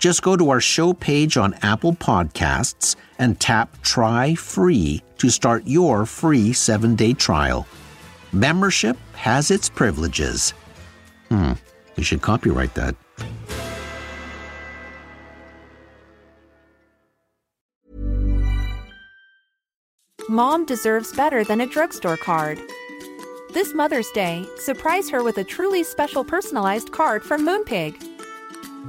Just 0.00 0.22
go 0.22 0.34
to 0.34 0.48
our 0.48 0.62
show 0.62 0.94
page 0.94 1.36
on 1.36 1.52
Apple 1.60 1.92
Podcasts 1.92 2.96
and 3.18 3.38
tap 3.38 3.80
Try 3.82 4.34
Free 4.34 5.02
to 5.18 5.28
start 5.28 5.62
your 5.66 6.06
free 6.06 6.54
seven 6.54 6.96
day 6.96 7.12
trial. 7.12 7.66
Membership 8.32 8.96
has 9.12 9.50
its 9.50 9.68
privileges. 9.68 10.54
Hmm, 11.28 11.52
you 11.96 12.02
should 12.02 12.22
copyright 12.22 12.72
that. 12.74 12.96
Mom 20.30 20.64
deserves 20.64 21.12
better 21.12 21.44
than 21.44 21.60
a 21.60 21.66
drugstore 21.66 22.16
card. 22.16 22.58
This 23.52 23.74
Mother's 23.74 24.08
Day, 24.12 24.46
surprise 24.58 25.10
her 25.10 25.22
with 25.22 25.36
a 25.38 25.44
truly 25.44 25.82
special 25.82 26.24
personalized 26.24 26.90
card 26.92 27.22
from 27.22 27.44
Moonpig. 27.44 28.19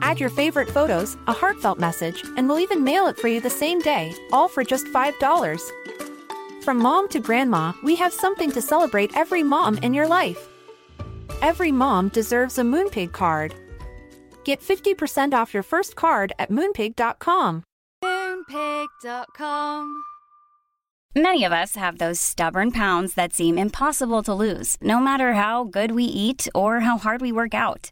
Add 0.01 0.19
your 0.19 0.29
favorite 0.29 0.69
photos, 0.69 1.17
a 1.27 1.33
heartfelt 1.33 1.79
message, 1.79 2.23
and 2.37 2.47
we'll 2.47 2.59
even 2.59 2.83
mail 2.83 3.07
it 3.07 3.17
for 3.17 3.27
you 3.27 3.41
the 3.41 3.49
same 3.49 3.79
day, 3.79 4.13
all 4.31 4.47
for 4.47 4.63
just 4.63 4.85
$5. 4.87 6.63
From 6.63 6.77
mom 6.77 7.09
to 7.09 7.19
grandma, 7.19 7.73
we 7.83 7.95
have 7.95 8.13
something 8.13 8.51
to 8.51 8.61
celebrate 8.61 9.17
every 9.17 9.43
mom 9.43 9.77
in 9.79 9.93
your 9.93 10.07
life. 10.07 10.47
Every 11.41 11.71
mom 11.71 12.09
deserves 12.09 12.57
a 12.57 12.61
Moonpig 12.61 13.11
card. 13.11 13.53
Get 14.43 14.61
50% 14.61 15.33
off 15.33 15.53
your 15.53 15.63
first 15.63 15.95
card 15.95 16.33
at 16.39 16.49
moonpig.com. 16.49 17.63
Moonpig.com. 18.03 20.03
Many 21.15 21.43
of 21.43 21.51
us 21.51 21.75
have 21.75 21.97
those 21.97 22.21
stubborn 22.21 22.71
pounds 22.71 23.15
that 23.15 23.33
seem 23.33 23.57
impossible 23.57 24.23
to 24.23 24.33
lose, 24.33 24.77
no 24.81 25.01
matter 25.01 25.33
how 25.33 25.65
good 25.65 25.91
we 25.91 26.05
eat 26.05 26.47
or 26.55 26.79
how 26.79 26.97
hard 26.97 27.21
we 27.21 27.33
work 27.33 27.53
out. 27.53 27.91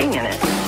Soaking 0.00 0.14
in 0.14 0.26
it. 0.26 0.59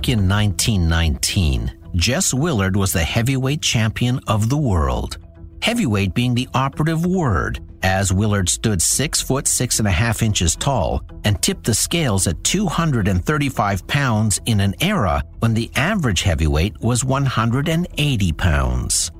Back 0.00 0.08
in 0.08 0.26
1919, 0.30 1.70
Jess 1.94 2.32
Willard 2.32 2.74
was 2.74 2.94
the 2.94 3.04
heavyweight 3.04 3.60
champion 3.60 4.18
of 4.26 4.48
the 4.48 4.56
world. 4.56 5.18
Heavyweight 5.60 6.14
being 6.14 6.34
the 6.34 6.48
operative 6.54 7.04
word, 7.04 7.60
as 7.82 8.10
Willard 8.10 8.48
stood 8.48 8.80
six 8.80 9.20
foot 9.20 9.46
six 9.46 9.78
and 9.78 9.86
a 9.86 9.90
half 9.90 10.22
inches 10.22 10.56
tall 10.56 11.04
and 11.24 11.42
tipped 11.42 11.64
the 11.64 11.74
scales 11.74 12.26
at 12.26 12.42
235 12.44 13.86
pounds 13.88 14.40
in 14.46 14.60
an 14.60 14.74
era 14.80 15.22
when 15.40 15.52
the 15.52 15.70
average 15.76 16.22
heavyweight 16.22 16.80
was 16.80 17.04
180 17.04 18.32
pounds. 18.32 19.10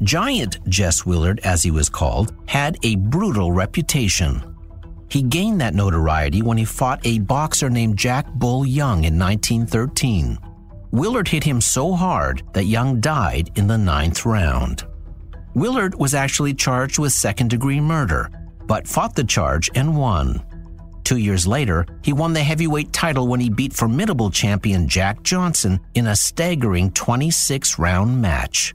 Giant 0.00 0.66
Jess 0.70 1.04
Willard, 1.04 1.40
as 1.40 1.62
he 1.62 1.70
was 1.70 1.90
called, 1.90 2.32
had 2.46 2.78
a 2.82 2.96
brutal 2.96 3.52
reputation. 3.52 4.53
He 5.14 5.22
gained 5.22 5.60
that 5.60 5.76
notoriety 5.76 6.42
when 6.42 6.58
he 6.58 6.64
fought 6.64 6.98
a 7.06 7.20
boxer 7.20 7.70
named 7.70 7.96
Jack 7.96 8.26
Bull 8.32 8.66
Young 8.66 9.04
in 9.04 9.16
1913. 9.16 10.36
Willard 10.90 11.28
hit 11.28 11.44
him 11.44 11.60
so 11.60 11.92
hard 11.92 12.42
that 12.52 12.64
Young 12.64 13.00
died 13.00 13.48
in 13.54 13.68
the 13.68 13.78
ninth 13.78 14.26
round. 14.26 14.82
Willard 15.54 15.94
was 15.94 16.14
actually 16.14 16.52
charged 16.52 16.98
with 16.98 17.12
second 17.12 17.50
degree 17.50 17.80
murder, 17.80 18.28
but 18.66 18.88
fought 18.88 19.14
the 19.14 19.22
charge 19.22 19.70
and 19.76 19.96
won. 19.96 20.44
Two 21.04 21.18
years 21.18 21.46
later, 21.46 21.86
he 22.02 22.12
won 22.12 22.32
the 22.32 22.42
heavyweight 22.42 22.92
title 22.92 23.28
when 23.28 23.38
he 23.38 23.48
beat 23.48 23.72
formidable 23.72 24.32
champion 24.32 24.88
Jack 24.88 25.22
Johnson 25.22 25.78
in 25.94 26.08
a 26.08 26.16
staggering 26.16 26.90
26 26.90 27.78
round 27.78 28.20
match. 28.20 28.74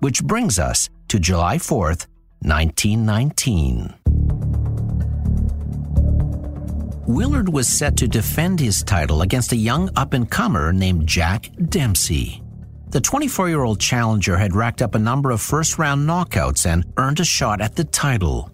Which 0.00 0.22
brings 0.22 0.58
us 0.58 0.90
to 1.08 1.18
July 1.18 1.56
4th, 1.56 2.08
1919. 2.42 3.94
Willard 7.08 7.48
was 7.48 7.66
set 7.66 7.96
to 7.96 8.06
defend 8.06 8.60
his 8.60 8.82
title 8.82 9.22
against 9.22 9.52
a 9.52 9.56
young 9.56 9.88
up 9.96 10.12
and 10.12 10.30
comer 10.30 10.74
named 10.74 11.06
Jack 11.06 11.48
Dempsey. 11.70 12.42
The 12.90 13.00
24 13.00 13.48
year 13.48 13.62
old 13.62 13.80
challenger 13.80 14.36
had 14.36 14.54
racked 14.54 14.82
up 14.82 14.94
a 14.94 14.98
number 14.98 15.30
of 15.30 15.40
first 15.40 15.78
round 15.78 16.06
knockouts 16.06 16.66
and 16.66 16.84
earned 16.98 17.18
a 17.18 17.24
shot 17.24 17.62
at 17.62 17.76
the 17.76 17.84
title. 17.84 18.50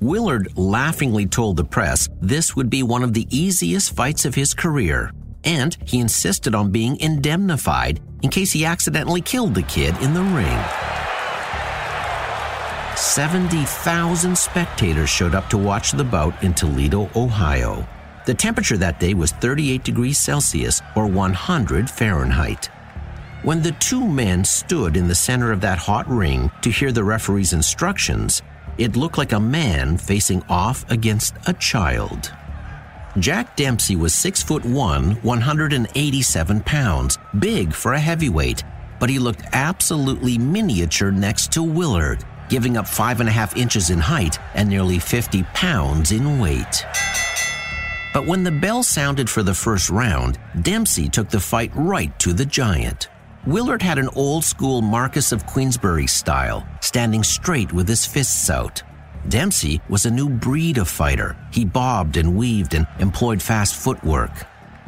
Willard 0.00 0.52
laughingly 0.58 1.24
told 1.24 1.56
the 1.56 1.64
press 1.64 2.10
this 2.20 2.54
would 2.54 2.68
be 2.68 2.82
one 2.82 3.02
of 3.02 3.14
the 3.14 3.26
easiest 3.30 3.96
fights 3.96 4.26
of 4.26 4.34
his 4.34 4.52
career, 4.52 5.10
and 5.44 5.74
he 5.86 5.98
insisted 5.98 6.54
on 6.54 6.70
being 6.70 7.00
indemnified 7.00 8.00
in 8.22 8.28
case 8.28 8.52
he 8.52 8.66
accidentally 8.66 9.22
killed 9.22 9.54
the 9.54 9.62
kid 9.62 9.96
in 10.02 10.12
the 10.12 10.22
ring. 10.22 11.07
70,000 12.98 14.36
spectators 14.36 15.08
showed 15.08 15.36
up 15.36 15.48
to 15.50 15.56
watch 15.56 15.92
the 15.92 16.02
bout 16.02 16.42
in 16.42 16.52
Toledo, 16.52 17.08
Ohio. 17.14 17.86
The 18.26 18.34
temperature 18.34 18.76
that 18.76 18.98
day 18.98 19.14
was 19.14 19.30
38 19.30 19.84
degrees 19.84 20.18
Celsius 20.18 20.82
or 20.96 21.06
100 21.06 21.88
Fahrenheit. 21.88 22.68
When 23.44 23.62
the 23.62 23.70
two 23.72 24.04
men 24.04 24.44
stood 24.44 24.96
in 24.96 25.06
the 25.06 25.14
center 25.14 25.52
of 25.52 25.60
that 25.60 25.78
hot 25.78 26.08
ring 26.08 26.50
to 26.62 26.70
hear 26.70 26.90
the 26.90 27.04
referee's 27.04 27.52
instructions, 27.52 28.42
it 28.78 28.96
looked 28.96 29.16
like 29.16 29.32
a 29.32 29.38
man 29.38 29.96
facing 29.96 30.42
off 30.48 30.84
against 30.90 31.36
a 31.46 31.52
child. 31.52 32.32
Jack 33.20 33.56
Dempsey 33.56 33.94
was 33.94 34.12
6 34.12 34.42
foot 34.42 34.64
1, 34.64 35.12
187 35.22 36.60
pounds, 36.62 37.16
big 37.38 37.72
for 37.72 37.92
a 37.92 38.00
heavyweight, 38.00 38.64
but 38.98 39.08
he 39.08 39.20
looked 39.20 39.42
absolutely 39.52 40.36
miniature 40.36 41.12
next 41.12 41.52
to 41.52 41.62
Willard, 41.62 42.24
giving 42.48 42.76
up 42.76 42.86
5.5 42.86 43.56
inches 43.56 43.90
in 43.90 43.98
height 43.98 44.38
and 44.54 44.68
nearly 44.68 44.98
50 44.98 45.42
pounds 45.54 46.12
in 46.12 46.38
weight. 46.38 46.84
But 48.12 48.26
when 48.26 48.42
the 48.42 48.50
bell 48.50 48.82
sounded 48.82 49.28
for 49.28 49.42
the 49.42 49.54
first 49.54 49.90
round, 49.90 50.38
Dempsey 50.62 51.08
took 51.08 51.28
the 51.28 51.40
fight 51.40 51.70
right 51.74 52.18
to 52.20 52.32
the 52.32 52.46
giant. 52.46 53.08
Willard 53.46 53.82
had 53.82 53.98
an 53.98 54.08
old 54.14 54.44
school 54.44 54.82
Marquess 54.82 55.30
of 55.32 55.46
Queensberry 55.46 56.06
style, 56.06 56.66
standing 56.80 57.22
straight 57.22 57.72
with 57.72 57.88
his 57.88 58.04
fists 58.04 58.50
out. 58.50 58.82
Dempsey 59.28 59.80
was 59.88 60.06
a 60.06 60.10
new 60.10 60.28
breed 60.28 60.78
of 60.78 60.88
fighter. 60.88 61.36
He 61.52 61.64
bobbed 61.64 62.16
and 62.16 62.36
weaved 62.36 62.74
and 62.74 62.86
employed 62.98 63.42
fast 63.42 63.74
footwork. 63.74 64.30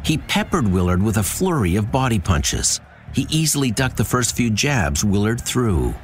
He 0.05 0.19
peppered 0.19 0.67
Willard 0.67 1.03
with 1.03 1.19
a 1.19 1.23
flurry 1.23 1.77
of 1.77 1.93
body 1.93 2.19
punches. 2.19 2.81
He 3.15 3.27
easily 3.31 3.71
ducked 3.71 3.97
the 3.97 4.05
first 4.05 4.37
few 4.37 4.51
jabs 4.51 5.05
Willard 5.05 5.41
threw. 5.41 5.95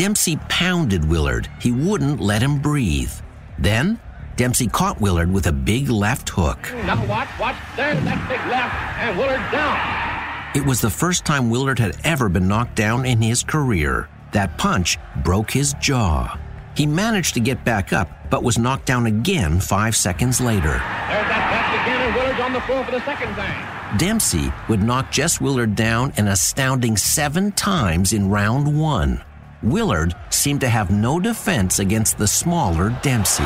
Dempsey 0.00 0.38
pounded 0.48 1.04
Willard. 1.04 1.46
He 1.60 1.72
wouldn't 1.72 2.20
let 2.20 2.40
him 2.40 2.58
breathe. 2.58 3.12
Then, 3.58 4.00
Dempsey 4.34 4.66
caught 4.66 4.98
Willard 4.98 5.30
with 5.30 5.46
a 5.46 5.52
big 5.52 5.90
left 5.90 6.30
hook. 6.30 6.72
Now 6.86 7.04
watch, 7.04 7.28
watch. 7.38 7.54
There's 7.76 8.02
that 8.04 8.26
big 8.26 8.40
left, 8.48 8.74
and 8.98 9.18
Willard 9.18 9.52
down. 9.52 10.56
It 10.56 10.66
was 10.66 10.80
the 10.80 10.88
first 10.88 11.26
time 11.26 11.50
Willard 11.50 11.78
had 11.78 11.98
ever 12.02 12.30
been 12.30 12.48
knocked 12.48 12.76
down 12.76 13.04
in 13.04 13.20
his 13.20 13.42
career. 13.42 14.08
That 14.32 14.56
punch 14.56 14.96
broke 15.16 15.50
his 15.50 15.74
jaw. 15.74 16.40
He 16.74 16.86
managed 16.86 17.34
to 17.34 17.40
get 17.40 17.62
back 17.62 17.92
up, 17.92 18.08
but 18.30 18.42
was 18.42 18.56
knocked 18.56 18.86
down 18.86 19.04
again 19.04 19.60
five 19.60 19.94
seconds 19.94 20.40
later. 20.40 20.80
There's 20.80 21.28
that 21.28 21.50
left 21.52 21.74
again, 21.84 22.00
and 22.06 22.14
Willard's 22.14 22.40
on 22.40 22.52
the 22.54 22.60
floor 22.62 22.84
for 22.86 22.92
the 22.92 23.04
second 23.04 23.34
time. 23.34 23.98
Dempsey 23.98 24.50
would 24.66 24.82
knock 24.82 25.12
Jess 25.12 25.42
Willard 25.42 25.74
down 25.74 26.14
an 26.16 26.26
astounding 26.26 26.96
seven 26.96 27.52
times 27.52 28.14
in 28.14 28.30
round 28.30 28.80
one. 28.80 29.22
Willard 29.62 30.14
seemed 30.30 30.60
to 30.62 30.68
have 30.68 30.90
no 30.90 31.20
defense 31.20 31.80
against 31.80 32.16
the 32.16 32.26
smaller 32.26 32.90
Dempsey. 33.02 33.44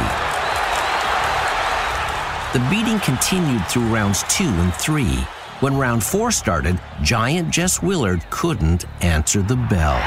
The 2.53 2.65
beating 2.71 3.01
continued 3.01 3.67
through 3.67 3.93
rounds 3.93 4.23
two 4.29 4.45
and 4.45 4.73
three. 4.75 5.17
When 5.59 5.77
round 5.77 6.05
four 6.05 6.31
started, 6.31 6.81
giant 7.03 7.51
Jess 7.51 7.83
Willard 7.83 8.25
couldn't 8.31 8.85
answer 9.03 9.43
the 9.43 9.57
bell. 9.57 9.99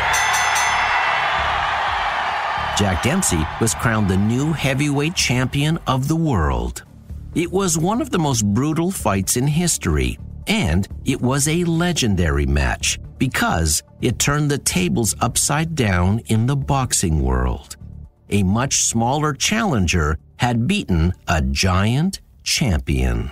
Jack 2.77 3.03
Dempsey 3.03 3.45
was 3.59 3.73
crowned 3.73 4.09
the 4.09 4.17
new 4.17 4.53
heavyweight 4.53 5.15
champion 5.15 5.77
of 5.87 6.07
the 6.07 6.15
world. 6.15 6.83
It 7.35 7.51
was 7.51 7.77
one 7.77 8.01
of 8.01 8.11
the 8.11 8.19
most 8.19 8.45
brutal 8.45 8.91
fights 8.91 9.35
in 9.35 9.47
history, 9.47 10.17
and 10.47 10.87
it 11.05 11.21
was 11.21 11.47
a 11.47 11.63
legendary 11.65 12.45
match 12.45 12.99
because 13.17 13.83
it 14.01 14.19
turned 14.19 14.49
the 14.49 14.57
tables 14.57 15.15
upside 15.21 15.75
down 15.75 16.19
in 16.27 16.45
the 16.45 16.55
boxing 16.55 17.21
world. 17.21 17.75
A 18.29 18.43
much 18.43 18.83
smaller 18.83 19.33
challenger 19.33 20.17
had 20.37 20.67
beaten 20.67 21.13
a 21.27 21.41
giant 21.41 22.21
champion. 22.43 23.31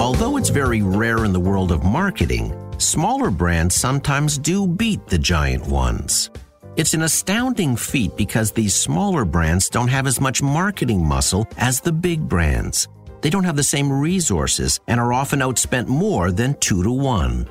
Although 0.00 0.36
it's 0.36 0.48
very 0.48 0.82
rare 0.82 1.24
in 1.24 1.32
the 1.32 1.40
world 1.40 1.70
of 1.70 1.84
marketing, 1.84 2.52
smaller 2.78 3.30
brands 3.30 3.74
sometimes 3.74 4.38
do 4.38 4.66
beat 4.66 5.06
the 5.06 5.18
giant 5.18 5.66
ones. 5.66 6.30
It's 6.76 6.94
an 6.94 7.02
astounding 7.02 7.76
feat 7.76 8.16
because 8.16 8.52
these 8.52 8.74
smaller 8.74 9.24
brands 9.24 9.68
don't 9.68 9.88
have 9.88 10.06
as 10.06 10.20
much 10.20 10.42
marketing 10.42 11.04
muscle 11.04 11.46
as 11.56 11.80
the 11.80 11.92
big 11.92 12.20
brands. 12.28 12.88
They 13.20 13.30
don't 13.30 13.44
have 13.44 13.56
the 13.56 13.62
same 13.64 13.90
resources 13.92 14.78
and 14.86 15.00
are 15.00 15.12
often 15.12 15.40
outspent 15.40 15.88
more 15.88 16.30
than 16.30 16.54
two 16.60 16.82
to 16.84 16.92
one. 16.92 17.48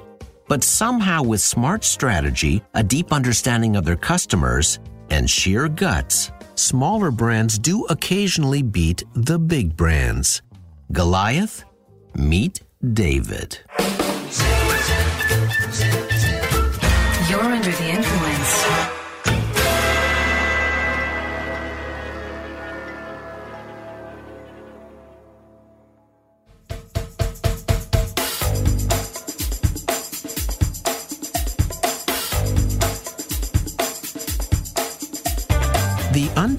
But 0.47 0.63
somehow, 0.63 1.23
with 1.23 1.41
smart 1.41 1.83
strategy, 1.83 2.61
a 2.73 2.83
deep 2.83 3.11
understanding 3.11 3.75
of 3.75 3.83
their 3.83 3.97
customers, 3.97 4.79
and 5.09 5.29
sheer 5.29 5.67
guts, 5.67 6.31
smaller 6.55 7.11
brands 7.11 7.59
do 7.59 7.85
occasionally 7.85 8.61
beat 8.61 9.03
the 9.13 9.37
big 9.37 9.75
brands. 9.75 10.41
Goliath, 10.93 11.65
meet 12.15 12.61
David. 12.93 13.59
You're 17.29 17.41
under 17.41 17.71
the 17.71 17.89
influence. 17.89 18.16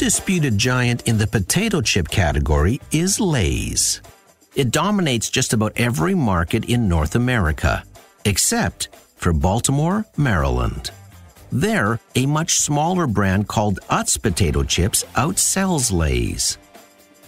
Undisputed 0.09 0.57
giant 0.57 1.07
in 1.07 1.19
the 1.19 1.27
potato 1.27 1.83
chip 1.83 2.09
category 2.09 2.81
is 2.93 3.21
Lay's. 3.21 4.01
It 4.55 4.71
dominates 4.71 5.29
just 5.29 5.53
about 5.53 5.75
every 5.77 6.15
market 6.15 6.65
in 6.65 6.89
North 6.89 7.15
America, 7.15 7.85
except 8.25 8.89
for 9.17 9.35
Baltimore, 9.35 10.07
Maryland. 10.17 10.93
There, 11.53 12.01
a 12.15 12.25
much 12.25 12.57
smaller 12.57 13.07
brand 13.07 13.49
called 13.49 13.81
Utz 13.91 14.17
potato 14.23 14.63
chips 14.63 15.05
outsells 15.15 15.93
Lay's. 15.93 16.57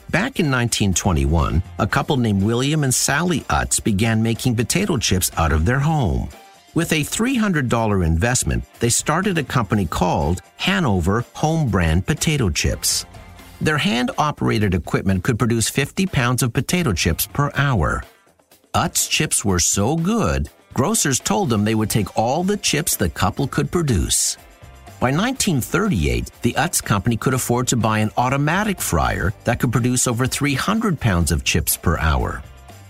Back 0.09 0.41
in 0.41 0.51
1921, 0.51 1.63
a 1.81 1.87
couple 1.87 2.17
named 2.17 2.43
William 2.43 2.83
and 2.83 2.95
Sally 2.95 3.41
Utz 3.51 3.85
began 3.85 4.23
making 4.23 4.57
potato 4.57 4.97
chips 4.97 5.31
out 5.37 5.53
of 5.53 5.67
their 5.67 5.81
home. 5.81 6.31
With 6.73 6.93
a 6.93 7.01
$300 7.01 8.07
investment, 8.07 8.65
they 8.79 8.91
started 8.91 9.37
a 9.39 9.43
company 9.43 9.87
called 9.87 10.41
Hanover 10.57 11.25
Home 11.35 11.69
Brand 11.69 12.07
Potato 12.07 12.49
Chips. 12.49 13.07
Their 13.61 13.79
hand 13.79 14.13
operated 14.19 14.73
equipment 14.73 15.25
could 15.25 15.37
produce 15.37 15.69
50 15.69 16.07
pounds 16.07 16.45
of 16.45 16.53
potato 16.53 16.93
chips 16.93 17.27
per 17.27 17.51
hour. 17.57 18.05
Utz 18.73 19.11
chips 19.11 19.45
were 19.45 19.59
so 19.59 19.97
good, 19.97 20.49
grocers 20.73 21.19
told 21.19 21.51
them 21.51 21.65
they 21.65 21.75
would 21.75 21.91
take 21.91 22.17
all 22.17 22.45
the 22.45 22.57
chips 22.57 22.95
the 22.95 23.11
couple 23.11 23.49
could 23.49 23.73
produce. 23.73 24.37
By 25.01 25.11
1938, 25.11 26.31
the 26.43 26.53
Utz 26.53 26.81
company 26.85 27.17
could 27.17 27.35
afford 27.35 27.67
to 27.69 27.77
buy 27.77 27.99
an 27.99 28.13
automatic 28.17 28.81
fryer 28.81 29.33
that 29.43 29.59
could 29.59 29.73
produce 29.73 30.07
over 30.07 30.25
300 30.25 31.01
pounds 31.01 31.33
of 31.33 31.43
chips 31.43 31.77
per 31.77 31.99
hour. 31.99 32.45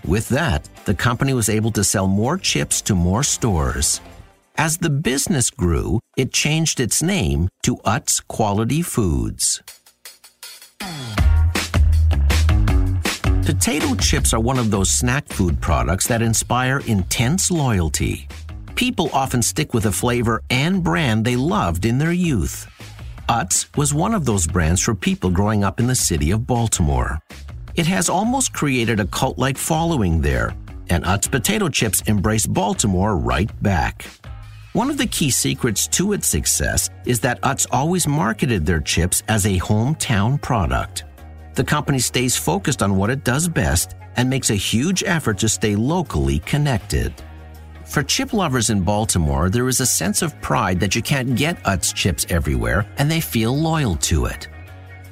With 0.05 0.29
that, 0.29 0.69
the 0.91 0.95
company 0.97 1.33
was 1.33 1.49
able 1.49 1.71
to 1.71 1.85
sell 1.85 2.09
more 2.09 2.37
chips 2.37 2.83
to 2.83 2.97
more 2.97 3.23
stores. 3.23 4.01
As 4.57 4.77
the 4.79 4.91
business 4.91 5.49
grew, 5.49 6.01
it 6.17 6.33
changed 6.33 6.81
its 6.81 7.01
name 7.01 7.49
to 7.63 7.77
Utz 7.87 8.21
Quality 8.27 8.83
Foods. 8.83 9.63
Potato 13.47 13.95
chips 13.95 14.35
are 14.35 14.41
one 14.41 14.59
of 14.59 14.73
those 14.73 14.91
snack 14.91 15.29
food 15.29 15.61
products 15.61 16.09
that 16.09 16.23
inspire 16.23 16.81
intense 16.89 17.53
loyalty. 17.53 18.27
People 18.75 19.11
often 19.13 19.43
stick 19.43 19.73
with 19.73 19.87
a 19.87 19.93
flavor 19.93 20.43
and 20.51 20.83
brand 20.83 21.25
they 21.25 21.37
loved 21.37 21.85
in 21.85 21.99
their 21.99 22.13
youth. 22.13 22.67
Utz 23.29 23.69
was 23.77 23.95
one 23.95 24.13
of 24.13 24.25
those 24.25 24.49
brands 24.49 24.81
for 24.81 24.97
people 24.97 25.31
growing 25.31 25.63
up 25.63 25.79
in 25.79 25.87
the 25.87 25.95
city 25.95 26.33
of 26.33 26.49
Baltimore. 26.49 27.21
It 27.77 27.87
has 27.87 28.09
almost 28.09 28.53
created 28.53 28.99
a 28.99 29.07
cult 29.07 29.39
like 29.39 29.57
following 29.57 30.21
there, 30.21 30.53
and 30.91 31.05
Utz 31.05 31.31
potato 31.31 31.69
chips 31.69 32.03
embrace 32.03 32.47
Baltimore 32.47 33.17
right 33.17 33.51
back. 33.63 34.05
One 34.73 34.91
of 34.91 34.99
the 34.99 35.07
key 35.07 35.31
secrets 35.31 35.87
to 35.89 36.13
its 36.13 36.27
success 36.27 36.91
is 37.07 37.21
that 37.21 37.41
Utz 37.43 37.67
always 37.71 38.07
marketed 38.07 38.67
their 38.67 38.81
chips 38.81 39.23
as 39.29 39.47
a 39.47 39.59
hometown 39.59 40.41
product. 40.41 41.05
The 41.55 41.65
company 41.65 41.99
stays 41.99 42.37
focused 42.37 42.83
on 42.83 42.97
what 42.97 43.11
it 43.11 43.25
does 43.25 43.49
best 43.49 43.97
and 44.17 44.29
makes 44.29 44.51
a 44.51 44.55
huge 44.55 45.03
effort 45.05 45.39
to 45.39 45.49
stay 45.49 45.75
locally 45.75 46.41
connected. 46.41 47.13
For 47.85 48.05
chip 48.05 48.33
lovers 48.33 48.71
in 48.71 48.83
Baltimore, 48.83 49.51
there 49.51 49.67
is 49.69 49.81
a 49.81 49.87
sense 49.87 50.23
of 50.23 50.41
pride 50.41 50.79
that 50.79 50.95
you 50.95 51.03
can't 51.03 51.35
get 51.35 51.61
Utz 51.65 51.93
chips 51.93 52.25
everywhere 52.29 52.87
and 52.99 53.11
they 53.11 53.21
feel 53.21 53.57
loyal 53.57 53.97
to 53.97 54.27
it. 54.27 54.47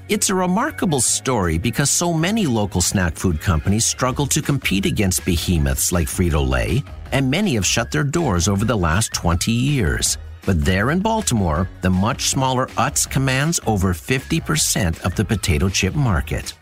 It's 0.09 0.31
a 0.31 0.35
remarkable 0.35 1.03
story 1.03 1.59
because 1.59 1.91
so 1.91 2.15
many 2.15 2.47
local 2.47 2.81
snack 2.81 3.15
food 3.15 3.43
companies 3.43 3.85
struggle 3.85 4.27
to 4.29 4.41
compete 4.41 4.87
against 4.87 5.27
behemoths 5.27 5.93
like 5.93 6.07
Frito 6.07 6.49
Lay, 6.49 6.83
and 7.12 7.31
many 7.31 7.57
have 7.57 7.67
shut 7.67 7.91
their 7.91 8.05
doors 8.05 8.49
over 8.49 8.65
the 8.65 8.75
last 8.75 9.12
20 9.12 9.53
years. 9.53 10.17
But 10.47 10.65
there 10.65 10.93
in 10.93 11.00
Baltimore, 11.00 11.69
the 11.83 11.91
much 11.91 12.29
smaller 12.29 12.69
Utz 12.79 13.07
commands 13.11 13.61
over 13.67 13.93
50% 13.93 14.99
of 15.03 15.15
the 15.15 15.27
potato 15.27 15.69
chip 15.69 15.95
market. 15.95 16.55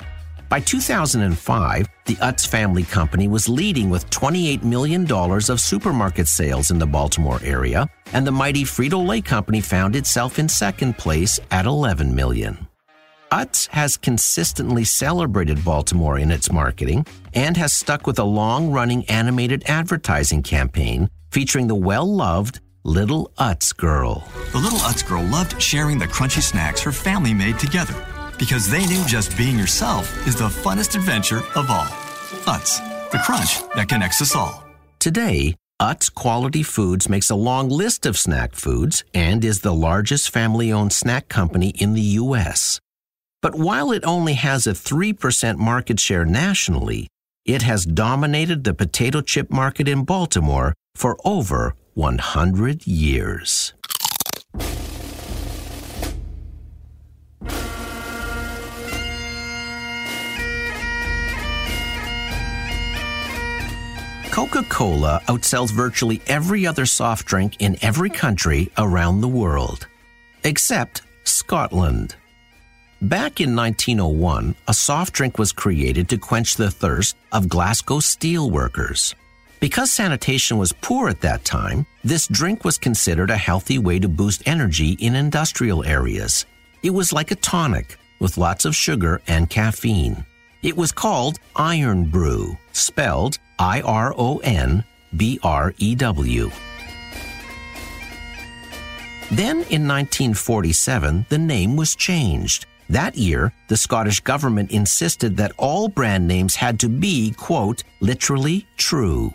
By 0.49 0.59
2005, 0.59 1.87
the 2.07 2.17
Utz 2.17 2.45
family 2.49 2.83
company 2.83 3.29
was 3.29 3.49
leading 3.49 3.91
with 3.91 4.11
$28 4.11 4.65
million 4.65 5.09
of 5.13 5.61
supermarket 5.61 6.27
sales 6.27 6.73
in 6.73 6.81
the 6.81 6.87
Baltimore 6.87 7.39
area, 7.45 7.89
and 8.13 8.27
the 8.27 8.33
mighty 8.33 8.65
Frito-Lay 8.65 9.21
company 9.21 9.61
found 9.61 9.95
itself 9.95 10.41
in 10.41 10.49
second 10.49 10.99
place 10.99 11.39
at 11.53 11.65
11 11.65 12.13
million. 12.13 12.67
Utz 13.33 13.67
has 13.69 13.97
consistently 13.97 14.85
celebrated 14.85 15.65
Baltimore 15.65 16.19
in 16.19 16.31
its 16.31 16.53
marketing 16.53 17.07
and 17.35 17.57
has 17.57 17.73
stuck 17.73 18.07
with 18.07 18.19
a 18.19 18.25
long 18.25 18.71
running 18.71 19.05
animated 19.07 19.65
advertising 19.67 20.43
campaign 20.43 21.11
featuring 21.31 21.67
the 21.67 21.75
well 21.75 22.07
loved 22.07 22.61
Little 22.85 23.33
Utz 23.37 23.77
Girl. 23.77 24.23
The 24.53 24.59
little 24.59 24.79
Utz 24.79 25.07
girl 25.07 25.25
loved 25.25 25.61
sharing 25.61 25.99
the 25.99 26.07
crunchy 26.07 26.41
snacks 26.41 26.81
her 26.83 26.93
family 26.93 27.35
made 27.35 27.59
together 27.59 27.95
because 28.39 28.71
they 28.71 28.87
knew 28.87 29.05
just 29.07 29.37
being 29.37 29.59
yourself 29.59 30.27
is 30.27 30.37
the 30.37 30.49
funnest 30.49 30.95
adventure 30.95 31.41
of 31.57 31.69
all. 31.69 31.87
Utz, 32.47 32.79
the 33.11 33.19
crunch 33.19 33.59
that 33.75 33.89
connects 33.89 34.23
us 34.23 34.37
all. 34.37 34.65
Today, 35.01 35.57
Utz 35.83 36.15
Quality 36.15 36.63
Foods 36.63 37.09
makes 37.09 37.29
a 37.29 37.35
long 37.35 37.69
list 37.69 38.07
of 38.07 38.17
snack 38.17 38.55
foods 38.55 39.03
and 39.13 39.45
is 39.45 39.63
the 39.63 39.75
largest 39.75 40.31
family 40.31 40.73
owned 40.73 40.93
snack 40.93 41.29
company 41.29 41.71
in 41.71 41.93
the 41.93 42.01
U.S. 42.23 42.81
But 43.47 43.55
while 43.55 43.93
it 43.93 44.03
only 44.05 44.35
has 44.35 44.67
a 44.67 44.73
3% 44.73 45.57
market 45.57 46.01
share 46.01 46.25
nationally, 46.25 47.07
it 47.45 47.63
has 47.63 47.87
dominated 47.87 48.65
the 48.65 48.75
potato 48.75 49.21
chip 49.21 49.53
market 49.53 49.87
in 49.87 50.03
Baltimore 50.03 50.75
for 50.97 51.17
over 51.25 51.77
100 51.95 52.89
years. 52.89 53.73
Coca 64.33 64.65
Cola 64.69 65.21
outsells 65.29 65.71
virtually 65.71 66.21
every 66.27 66.67
other 66.67 66.85
soft 66.85 67.29
drink 67.29 67.55
in 67.61 67.77
every 67.81 68.11
country 68.11 68.73
around 68.77 69.21
the 69.21 69.29
world, 69.29 69.87
except 70.43 71.03
Scotland. 71.23 72.17
Back 73.07 73.41
in 73.41 73.55
1901, 73.55 74.57
a 74.67 74.75
soft 74.75 75.15
drink 75.15 75.39
was 75.39 75.53
created 75.53 76.09
to 76.09 76.19
quench 76.19 76.57
the 76.57 76.73
thirst 76.73 77.15
of 77.31 77.49
Glasgow 77.49 78.01
steelworkers. 78.01 79.15
Because 79.61 79.93
sanitation 79.93 80.59
was 80.59 80.73
poor 80.73 81.09
at 81.09 81.21
that 81.21 81.45
time, 81.45 81.87
this 82.03 82.27
drink 82.27 82.65
was 82.65 82.79
considered 82.79 83.31
a 83.31 83.37
healthy 83.37 83.79
way 83.79 84.01
to 84.01 84.09
boost 84.09 84.43
energy 84.45 84.97
in 84.99 85.15
industrial 85.15 85.85
areas. 85.85 86.47
It 86.83 86.91
was 86.91 87.13
like 87.13 87.31
a 87.31 87.37
tonic 87.37 87.97
with 88.19 88.39
lots 88.39 88.65
of 88.65 88.75
sugar 88.75 89.23
and 89.29 89.49
caffeine. 89.49 90.27
It 90.65 90.77
was 90.77 90.91
called 90.91 91.39
Iron 91.55 92.07
Brew, 92.11 92.59
spelled 92.73 93.39
I 93.57 93.83
R 93.83 94.15
O 94.19 94.39
N 94.39 94.83
B 95.17 95.39
R 95.45 95.73
E 95.79 95.95
W. 95.95 96.51
Then 99.31 99.63
in 99.71 99.87
1947, 99.87 101.27
the 101.29 101.39
name 101.39 101.77
was 101.77 101.95
changed. 101.95 102.67
That 102.89 103.17
year, 103.17 103.53
the 103.69 103.77
Scottish 103.77 104.21
government 104.21 104.71
insisted 104.71 105.37
that 105.37 105.53
all 105.57 105.89
brand 105.89 106.29
names 106.29 106.55
had 106.55 106.79
to 106.81 106.89
be, 106.89 107.33
quote, 107.33 107.83
literally 108.01 108.67
true. 108.77 109.33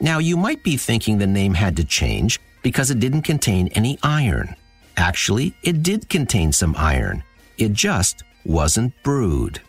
Now, 0.00 0.18
you 0.18 0.36
might 0.36 0.62
be 0.62 0.76
thinking 0.76 1.18
the 1.18 1.26
name 1.26 1.54
had 1.54 1.76
to 1.76 1.84
change 1.84 2.38
because 2.62 2.90
it 2.90 3.00
didn't 3.00 3.22
contain 3.22 3.68
any 3.68 3.98
iron. 4.02 4.54
Actually, 4.96 5.54
it 5.62 5.82
did 5.82 6.08
contain 6.08 6.52
some 6.52 6.74
iron. 6.76 7.22
It 7.58 7.72
just 7.72 8.22
wasn't 8.44 8.92
brewed. 9.02 9.60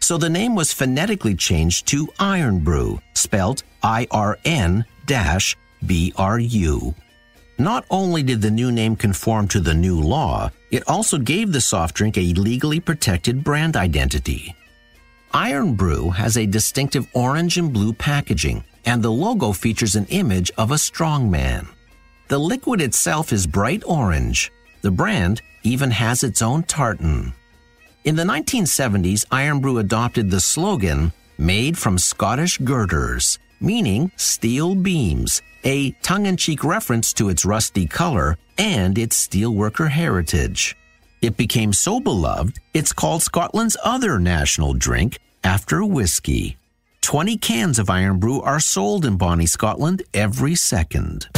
So 0.00 0.18
the 0.18 0.30
name 0.30 0.54
was 0.54 0.72
phonetically 0.72 1.34
changed 1.34 1.86
to 1.88 2.08
Irn-Bru, 2.20 3.00
spelled 3.14 3.62
I 3.82 4.06
R 4.10 4.38
N 4.44 4.84
dash 5.06 5.56
B 5.84 6.12
R 6.16 6.38
U. 6.38 6.94
Not 7.58 7.84
only 7.90 8.22
did 8.22 8.40
the 8.40 8.50
new 8.50 8.72
name 8.72 8.96
conform 8.96 9.46
to 9.48 9.60
the 9.60 9.74
new 9.74 10.00
law, 10.00 10.50
it 10.70 10.82
also 10.88 11.18
gave 11.18 11.52
the 11.52 11.60
soft 11.60 11.94
drink 11.94 12.16
a 12.16 12.32
legally 12.34 12.80
protected 12.80 13.44
brand 13.44 13.76
identity. 13.76 14.54
Irn-Bru 15.34 16.10
has 16.10 16.36
a 16.36 16.46
distinctive 16.46 17.06
orange 17.14 17.58
and 17.58 17.72
blue 17.72 17.92
packaging, 17.92 18.64
and 18.84 19.02
the 19.02 19.10
logo 19.10 19.52
features 19.52 19.96
an 19.96 20.06
image 20.06 20.50
of 20.58 20.70
a 20.70 20.76
strongman. 20.76 21.68
The 22.28 22.38
liquid 22.38 22.80
itself 22.80 23.32
is 23.32 23.46
bright 23.46 23.82
orange. 23.86 24.50
The 24.80 24.90
brand 24.90 25.42
even 25.62 25.90
has 25.90 26.24
its 26.24 26.42
own 26.42 26.64
tartan. 26.64 27.32
In 28.04 28.16
the 28.16 28.24
1970s, 28.24 29.24
Irn-Bru 29.30 29.78
adopted 29.78 30.30
the 30.30 30.40
slogan, 30.40 31.12
made 31.38 31.78
from 31.78 31.98
Scottish 31.98 32.58
girders, 32.58 33.38
meaning 33.60 34.10
steel 34.16 34.74
beams, 34.74 35.40
a 35.64 35.92
tongue 36.02 36.26
in 36.26 36.36
cheek 36.36 36.64
reference 36.64 37.12
to 37.14 37.28
its 37.28 37.44
rusty 37.44 37.86
color 37.86 38.36
and 38.58 38.98
its 38.98 39.26
steelworker 39.26 39.88
heritage. 39.88 40.76
It 41.20 41.36
became 41.36 41.72
so 41.72 42.00
beloved, 42.00 42.58
it's 42.74 42.92
called 42.92 43.22
Scotland's 43.22 43.76
other 43.84 44.18
national 44.18 44.74
drink 44.74 45.18
after 45.44 45.84
whiskey. 45.84 46.56
20 47.02 47.36
cans 47.38 47.78
of 47.78 47.90
Irn-Bru 47.90 48.40
are 48.42 48.60
sold 48.60 49.04
in 49.04 49.16
Bonnie, 49.16 49.46
Scotland 49.46 50.02
every 50.14 50.54
second. 50.54 51.28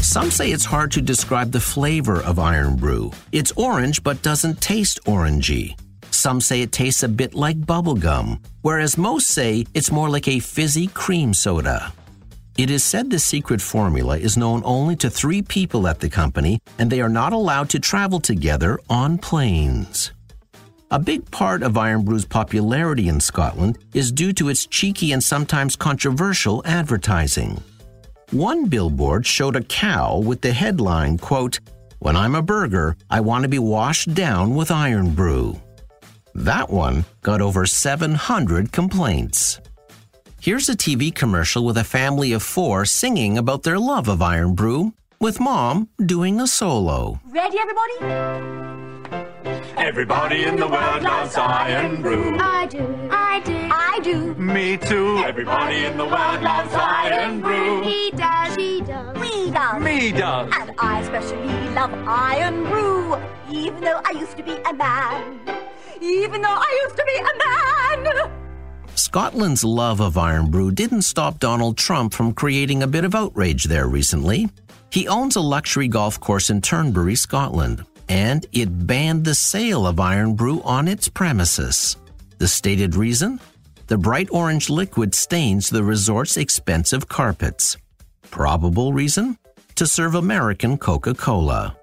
Some 0.00 0.30
say 0.30 0.50
it's 0.50 0.64
hard 0.64 0.90
to 0.92 1.02
describe 1.02 1.52
the 1.52 1.60
flavor 1.60 2.20
of 2.22 2.38
Irn-Bru. 2.38 3.12
It's 3.32 3.52
orange 3.52 4.02
but 4.02 4.22
doesn't 4.22 4.60
taste 4.60 4.98
orangey. 5.04 5.76
Some 6.20 6.42
say 6.42 6.60
it 6.60 6.70
tastes 6.70 7.02
a 7.02 7.08
bit 7.08 7.34
like 7.34 7.62
bubblegum, 7.62 8.40
whereas 8.60 8.98
most 8.98 9.28
say 9.28 9.64
it's 9.72 9.90
more 9.90 10.10
like 10.10 10.28
a 10.28 10.38
fizzy 10.38 10.86
cream 10.88 11.32
soda. 11.32 11.94
It 12.58 12.70
is 12.70 12.84
said 12.84 13.08
the 13.08 13.18
secret 13.18 13.62
formula 13.62 14.18
is 14.18 14.36
known 14.36 14.60
only 14.66 14.96
to 14.96 15.08
three 15.08 15.40
people 15.40 15.88
at 15.88 16.00
the 16.00 16.10
company, 16.10 16.60
and 16.78 16.92
they 16.92 17.00
are 17.00 17.08
not 17.08 17.32
allowed 17.32 17.70
to 17.70 17.78
travel 17.78 18.20
together 18.20 18.78
on 18.90 19.16
planes. 19.16 20.12
A 20.90 20.98
big 20.98 21.24
part 21.30 21.62
of 21.62 21.78
Irn-Bru's 21.78 22.26
popularity 22.26 23.08
in 23.08 23.18
Scotland 23.18 23.78
is 23.94 24.12
due 24.12 24.34
to 24.34 24.50
its 24.50 24.66
cheeky 24.66 25.12
and 25.12 25.24
sometimes 25.24 25.74
controversial 25.74 26.60
advertising. 26.66 27.62
One 28.30 28.66
billboard 28.66 29.24
showed 29.24 29.56
a 29.56 29.62
cow 29.62 30.18
with 30.18 30.42
the 30.42 30.52
headline, 30.52 31.16
quote, 31.16 31.60
When 32.00 32.14
I'm 32.14 32.34
a 32.34 32.42
burger, 32.42 32.98
I 33.08 33.20
want 33.20 33.44
to 33.44 33.48
be 33.48 33.58
washed 33.58 34.12
down 34.12 34.54
with 34.54 34.70
Irn-Bru. 34.70 35.58
That 36.34 36.70
one 36.70 37.04
got 37.22 37.40
over 37.40 37.66
700 37.66 38.72
complaints. 38.72 39.60
Here's 40.40 40.68
a 40.68 40.76
TV 40.76 41.14
commercial 41.14 41.64
with 41.64 41.76
a 41.76 41.84
family 41.84 42.32
of 42.32 42.42
four 42.42 42.84
singing 42.84 43.36
about 43.36 43.62
their 43.62 43.78
love 43.78 44.08
of 44.08 44.22
Irn-Bru, 44.22 44.92
with 45.20 45.38
mom 45.40 45.88
doing 46.04 46.40
a 46.40 46.46
solo. 46.46 47.20
Ready, 47.26 47.58
everybody? 47.58 47.94
Everybody 49.76 50.44
in 50.44 50.56
the 50.56 50.68
world 50.68 51.02
loves 51.02 51.36
Irn-Bru. 51.36 52.38
I 52.38 52.66
do. 52.66 53.08
I 53.10 53.40
do. 53.44 53.68
I 53.70 54.00
do. 54.02 54.34
Me 54.34 54.76
too. 54.76 55.18
Everybody 55.18 55.84
in 55.84 55.96
the 55.96 56.04
world 56.04 56.42
loves 56.42 56.72
Iron 56.74 57.40
Brew. 57.40 57.82
He 57.82 58.10
does. 58.12 58.54
She 58.54 58.80
does. 58.82 59.18
We 59.18 59.50
does. 59.50 59.82
Me 59.82 60.12
does. 60.12 60.52
And 60.58 60.72
I 60.78 61.00
especially 61.00 61.70
love 61.74 61.92
Irn-Bru, 61.92 63.18
even 63.50 63.80
though 63.80 64.00
I 64.04 64.12
used 64.12 64.36
to 64.36 64.42
be 64.42 64.56
a 64.56 64.72
man. 64.72 65.40
Even 66.02 66.42
though 66.42 66.48
I 66.48 66.80
used 66.84 66.96
to 66.96 67.04
be 67.04 67.16
a 67.18 67.38
man. 67.38 68.30
Scotland's 68.94 69.64
love 69.64 70.00
of 70.00 70.16
Irn-Bru 70.16 70.72
didn't 70.72 71.02
stop 71.02 71.38
Donald 71.38 71.76
Trump 71.76 72.14
from 72.14 72.32
creating 72.32 72.82
a 72.82 72.86
bit 72.86 73.04
of 73.04 73.14
outrage 73.14 73.64
there 73.64 73.86
recently. 73.88 74.48
He 74.90 75.08
owns 75.08 75.36
a 75.36 75.40
luxury 75.40 75.88
golf 75.88 76.18
course 76.18 76.50
in 76.50 76.60
Turnberry, 76.60 77.14
Scotland, 77.14 77.84
and 78.08 78.46
it 78.52 78.86
banned 78.86 79.24
the 79.24 79.34
sale 79.34 79.86
of 79.86 80.00
Irn-Bru 80.00 80.62
on 80.62 80.88
its 80.88 81.08
premises. 81.08 81.96
The 82.38 82.48
stated 82.48 82.94
reason? 82.94 83.40
The 83.86 83.98
bright 83.98 84.28
orange 84.30 84.70
liquid 84.70 85.14
stains 85.14 85.68
the 85.68 85.84
resort's 85.84 86.36
expensive 86.36 87.08
carpets. 87.08 87.76
Probable 88.30 88.92
reason? 88.92 89.36
To 89.76 89.86
serve 89.86 90.14
American 90.14 90.78
Coca 90.78 91.14
Cola. 91.14 91.76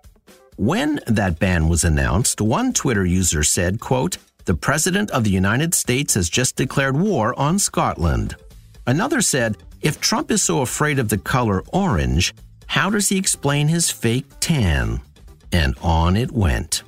When 0.57 0.99
that 1.05 1.37
ban 1.37 1.69
was 1.69 1.83
announced, 1.83 2.41
one 2.41 2.73
Twitter 2.73 3.05
user 3.05 3.43
said, 3.43 3.79
quote, 3.79 4.17
The 4.45 4.55
President 4.55 5.11
of 5.11 5.23
the 5.23 5.29
United 5.29 5.75
States 5.75 6.15
has 6.15 6.29
just 6.29 6.55
declared 6.55 6.97
war 6.97 7.39
on 7.39 7.59
Scotland. 7.59 8.35
Another 8.87 9.21
said, 9.21 9.57
If 9.83 10.01
Trump 10.01 10.31
is 10.31 10.41
so 10.41 10.61
afraid 10.61 10.97
of 10.97 11.09
the 11.09 11.19
color 11.19 11.61
orange, 11.71 12.33
how 12.65 12.89
does 12.89 13.07
he 13.07 13.17
explain 13.19 13.67
his 13.67 13.91
fake 13.91 14.25
tan? 14.39 14.99
And 15.51 15.75
on 15.83 16.17
it 16.17 16.31
went. 16.31 16.81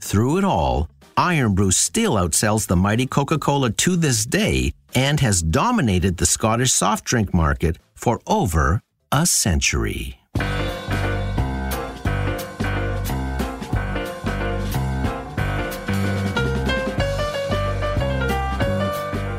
Through 0.00 0.36
it 0.36 0.44
all, 0.44 0.90
Irn-Bru 1.16 1.70
still 1.70 2.16
outsells 2.16 2.66
the 2.66 2.76
mighty 2.76 3.06
Coca 3.06 3.38
Cola 3.38 3.70
to 3.70 3.96
this 3.96 4.26
day 4.26 4.74
and 4.94 5.18
has 5.20 5.42
dominated 5.42 6.18
the 6.18 6.26
Scottish 6.26 6.72
soft 6.72 7.06
drink 7.06 7.32
market 7.32 7.78
for 7.94 8.20
over 8.26 8.82
a 9.10 9.24
century. 9.24 10.21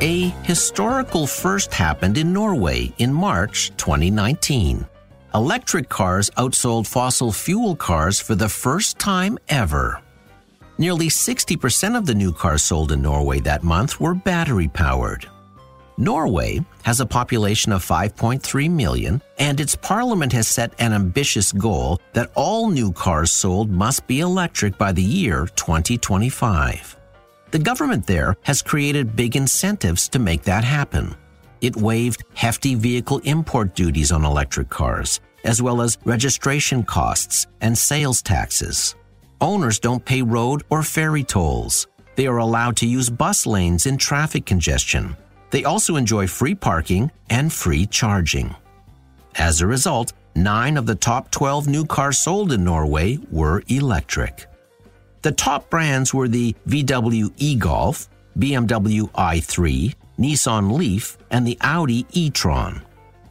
A 0.04 0.28
historical 0.42 1.26
first 1.26 1.72
happened 1.72 2.18
in 2.18 2.30
Norway 2.30 2.92
in 2.98 3.10
March 3.10 3.72
2019. 3.78 4.86
Electric 5.34 5.88
cars 5.88 6.28
outsold 6.36 6.86
fossil 6.86 7.32
fuel 7.32 7.74
cars 7.74 8.20
for 8.20 8.34
the 8.34 8.50
first 8.50 8.98
time 8.98 9.38
ever. 9.48 10.02
Nearly 10.76 11.08
60% 11.08 11.96
of 11.96 12.04
the 12.04 12.14
new 12.14 12.34
cars 12.34 12.62
sold 12.62 12.92
in 12.92 13.00
Norway 13.00 13.40
that 13.40 13.62
month 13.62 13.98
were 13.98 14.12
battery 14.12 14.68
powered. 14.68 15.26
Norway 15.96 16.60
has 16.82 17.00
a 17.00 17.06
population 17.06 17.72
of 17.72 17.82
5.3 17.82 18.70
million, 18.70 19.22
and 19.38 19.58
its 19.58 19.74
parliament 19.74 20.34
has 20.34 20.46
set 20.46 20.74
an 20.80 20.92
ambitious 20.92 21.50
goal 21.50 21.98
that 22.12 22.30
all 22.34 22.68
new 22.68 22.92
cars 22.92 23.32
sold 23.32 23.70
must 23.70 24.06
be 24.06 24.20
electric 24.20 24.76
by 24.76 24.92
the 24.92 25.02
year 25.02 25.48
2025. 25.56 26.98
The 27.54 27.60
government 27.60 28.04
there 28.04 28.34
has 28.42 28.62
created 28.62 29.14
big 29.14 29.36
incentives 29.36 30.08
to 30.08 30.18
make 30.18 30.42
that 30.42 30.64
happen. 30.64 31.14
It 31.60 31.76
waived 31.76 32.24
hefty 32.34 32.74
vehicle 32.74 33.20
import 33.20 33.76
duties 33.76 34.10
on 34.10 34.24
electric 34.24 34.68
cars, 34.68 35.20
as 35.44 35.62
well 35.62 35.80
as 35.80 35.96
registration 36.04 36.82
costs 36.82 37.46
and 37.60 37.78
sales 37.78 38.22
taxes. 38.22 38.96
Owners 39.40 39.78
don't 39.78 40.04
pay 40.04 40.20
road 40.20 40.64
or 40.68 40.82
ferry 40.82 41.22
tolls. 41.22 41.86
They 42.16 42.26
are 42.26 42.38
allowed 42.38 42.76
to 42.78 42.88
use 42.88 43.08
bus 43.08 43.46
lanes 43.46 43.86
in 43.86 43.98
traffic 43.98 44.46
congestion. 44.46 45.16
They 45.52 45.62
also 45.62 45.94
enjoy 45.94 46.26
free 46.26 46.56
parking 46.56 47.12
and 47.30 47.52
free 47.52 47.86
charging. 47.86 48.52
As 49.36 49.60
a 49.60 49.68
result, 49.68 50.12
nine 50.34 50.76
of 50.76 50.86
the 50.86 50.96
top 50.96 51.30
12 51.30 51.68
new 51.68 51.86
cars 51.86 52.18
sold 52.18 52.50
in 52.50 52.64
Norway 52.64 53.20
were 53.30 53.62
electric. 53.68 54.48
The 55.24 55.32
top 55.32 55.70
brands 55.70 56.12
were 56.12 56.28
the 56.28 56.54
VW 56.68 57.32
e-Golf, 57.38 58.10
BMW 58.38 59.10
i3, 59.12 59.94
Nissan 60.18 60.76
Leaf, 60.76 61.16
and 61.30 61.46
the 61.46 61.56
Audi 61.62 62.04
e-tron. 62.12 62.82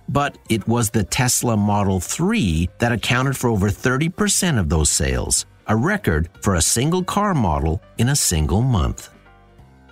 But 0.09 0.39
it 0.49 0.67
was 0.67 0.89
the 0.89 1.03
Tesla 1.03 1.55
Model 1.55 1.99
3 1.99 2.67
that 2.79 2.91
accounted 2.91 3.37
for 3.37 3.51
over 3.51 3.69
30% 3.69 4.57
of 4.57 4.69
those 4.69 4.89
sales, 4.89 5.45
a 5.67 5.75
record 5.75 6.29
for 6.41 6.55
a 6.55 6.63
single 6.63 7.03
car 7.03 7.35
model 7.35 7.79
in 7.99 8.09
a 8.09 8.15
single 8.15 8.63
month. 8.63 9.09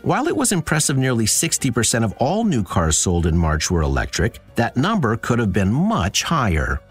While 0.01 0.27
it 0.27 0.35
was 0.35 0.51
impressive 0.51 0.97
nearly 0.97 1.25
60% 1.25 2.03
of 2.03 2.13
all 2.17 2.45
new 2.45 2.63
cars 2.63 2.97
sold 2.97 3.27
in 3.27 3.37
March 3.37 3.69
were 3.69 3.83
electric, 3.83 4.39
that 4.55 4.75
number 4.75 5.15
could 5.17 5.37
have 5.37 5.53
been 5.53 5.71
much 5.71 6.23
higher. 6.23 6.81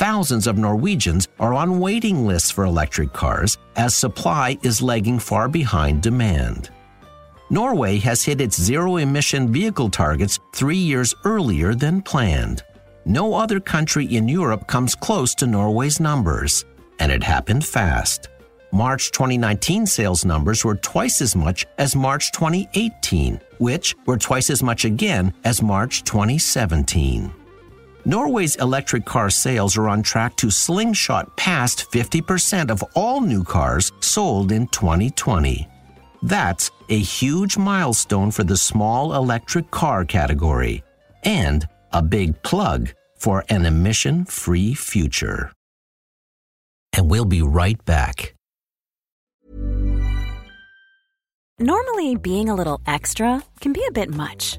Thousands 0.00 0.46
of 0.46 0.56
Norwegians 0.56 1.28
are 1.38 1.52
on 1.52 1.78
waiting 1.78 2.26
lists 2.26 2.50
for 2.50 2.64
electric 2.64 3.12
cars 3.12 3.58
as 3.76 3.94
supply 3.94 4.56
is 4.62 4.80
lagging 4.80 5.18
far 5.18 5.46
behind 5.46 6.00
demand. 6.00 6.70
Norway 7.50 7.98
has 7.98 8.24
hit 8.24 8.40
its 8.40 8.58
zero 8.58 8.96
emission 8.96 9.52
vehicle 9.52 9.90
targets 9.90 10.38
three 10.54 10.78
years 10.78 11.14
earlier 11.26 11.74
than 11.74 12.00
planned. 12.00 12.62
No 13.04 13.34
other 13.34 13.60
country 13.60 14.06
in 14.06 14.26
Europe 14.26 14.66
comes 14.66 14.94
close 14.94 15.34
to 15.34 15.46
Norway's 15.46 16.00
numbers, 16.00 16.64
and 16.98 17.12
it 17.12 17.22
happened 17.22 17.66
fast. 17.66 18.30
March 18.72 19.10
2019 19.10 19.84
sales 19.84 20.24
numbers 20.24 20.64
were 20.64 20.76
twice 20.76 21.20
as 21.20 21.36
much 21.36 21.66
as 21.76 21.94
March 21.94 22.32
2018, 22.32 23.38
which 23.58 23.94
were 24.06 24.16
twice 24.16 24.48
as 24.48 24.62
much 24.62 24.86
again 24.86 25.34
as 25.44 25.60
March 25.60 26.04
2017. 26.04 27.34
Norway's 28.04 28.56
electric 28.56 29.04
car 29.04 29.28
sales 29.30 29.76
are 29.76 29.88
on 29.88 30.02
track 30.02 30.36
to 30.36 30.50
slingshot 30.50 31.36
past 31.36 31.90
50% 31.90 32.70
of 32.70 32.82
all 32.94 33.20
new 33.20 33.44
cars 33.44 33.92
sold 34.00 34.52
in 34.52 34.66
2020. 34.68 35.68
That's 36.22 36.70
a 36.88 36.98
huge 36.98 37.56
milestone 37.56 38.30
for 38.30 38.44
the 38.44 38.56
small 38.56 39.14
electric 39.14 39.70
car 39.70 40.04
category 40.04 40.82
and 41.24 41.66
a 41.92 42.02
big 42.02 42.42
plug 42.42 42.90
for 43.18 43.44
an 43.48 43.66
emission 43.66 44.24
free 44.24 44.74
future. 44.74 45.52
And 46.94 47.10
we'll 47.10 47.24
be 47.24 47.42
right 47.42 47.82
back. 47.84 48.34
Normally, 51.58 52.16
being 52.16 52.48
a 52.48 52.54
little 52.54 52.80
extra 52.86 53.42
can 53.60 53.74
be 53.74 53.84
a 53.86 53.92
bit 53.92 54.08
much, 54.08 54.58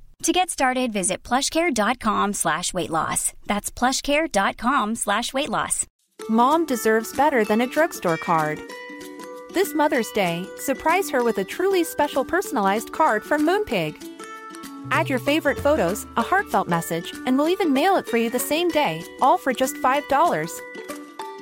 To 0.23 0.31
get 0.31 0.51
started, 0.51 0.93
visit 0.93 1.23
plushcare.com 1.23 2.33
slash 2.33 2.75
weight 2.75 2.91
loss. 2.91 3.33
That's 3.47 3.71
plushcare.com 3.71 4.93
slash 4.93 5.33
weight 5.33 5.49
loss. 5.49 5.87
Mom 6.29 6.63
deserves 6.67 7.15
better 7.15 7.43
than 7.43 7.61
a 7.61 7.67
drugstore 7.67 8.17
card. 8.17 8.61
This 9.51 9.73
Mother's 9.73 10.11
Day, 10.11 10.45
surprise 10.57 11.09
her 11.09 11.23
with 11.23 11.39
a 11.39 11.43
truly 11.43 11.83
special 11.83 12.23
personalized 12.23 12.91
card 12.91 13.23
from 13.23 13.47
Moonpig. 13.47 13.95
Add 14.91 15.09
your 15.09 15.17
favorite 15.17 15.57
photos, 15.57 16.05
a 16.15 16.21
heartfelt 16.21 16.67
message, 16.67 17.11
and 17.25 17.35
we'll 17.35 17.49
even 17.49 17.73
mail 17.73 17.95
it 17.95 18.07
for 18.07 18.17
you 18.17 18.29
the 18.29 18.37
same 18.37 18.69
day, 18.69 19.03
all 19.21 19.39
for 19.39 19.53
just 19.53 19.75
$5. 19.77 20.59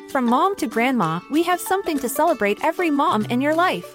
From 0.09 0.25
mom 0.25 0.55
to 0.55 0.67
grandma, 0.67 1.19
we 1.29 1.43
have 1.43 1.59
something 1.59 1.99
to 1.99 2.07
celebrate 2.07 2.63
every 2.63 2.91
mom 2.91 3.25
in 3.25 3.41
your 3.41 3.55
life. 3.55 3.93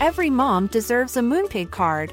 Every 0.00 0.30
mom 0.30 0.68
deserves 0.68 1.16
a 1.16 1.20
Moonpig 1.20 1.72
card. 1.72 2.12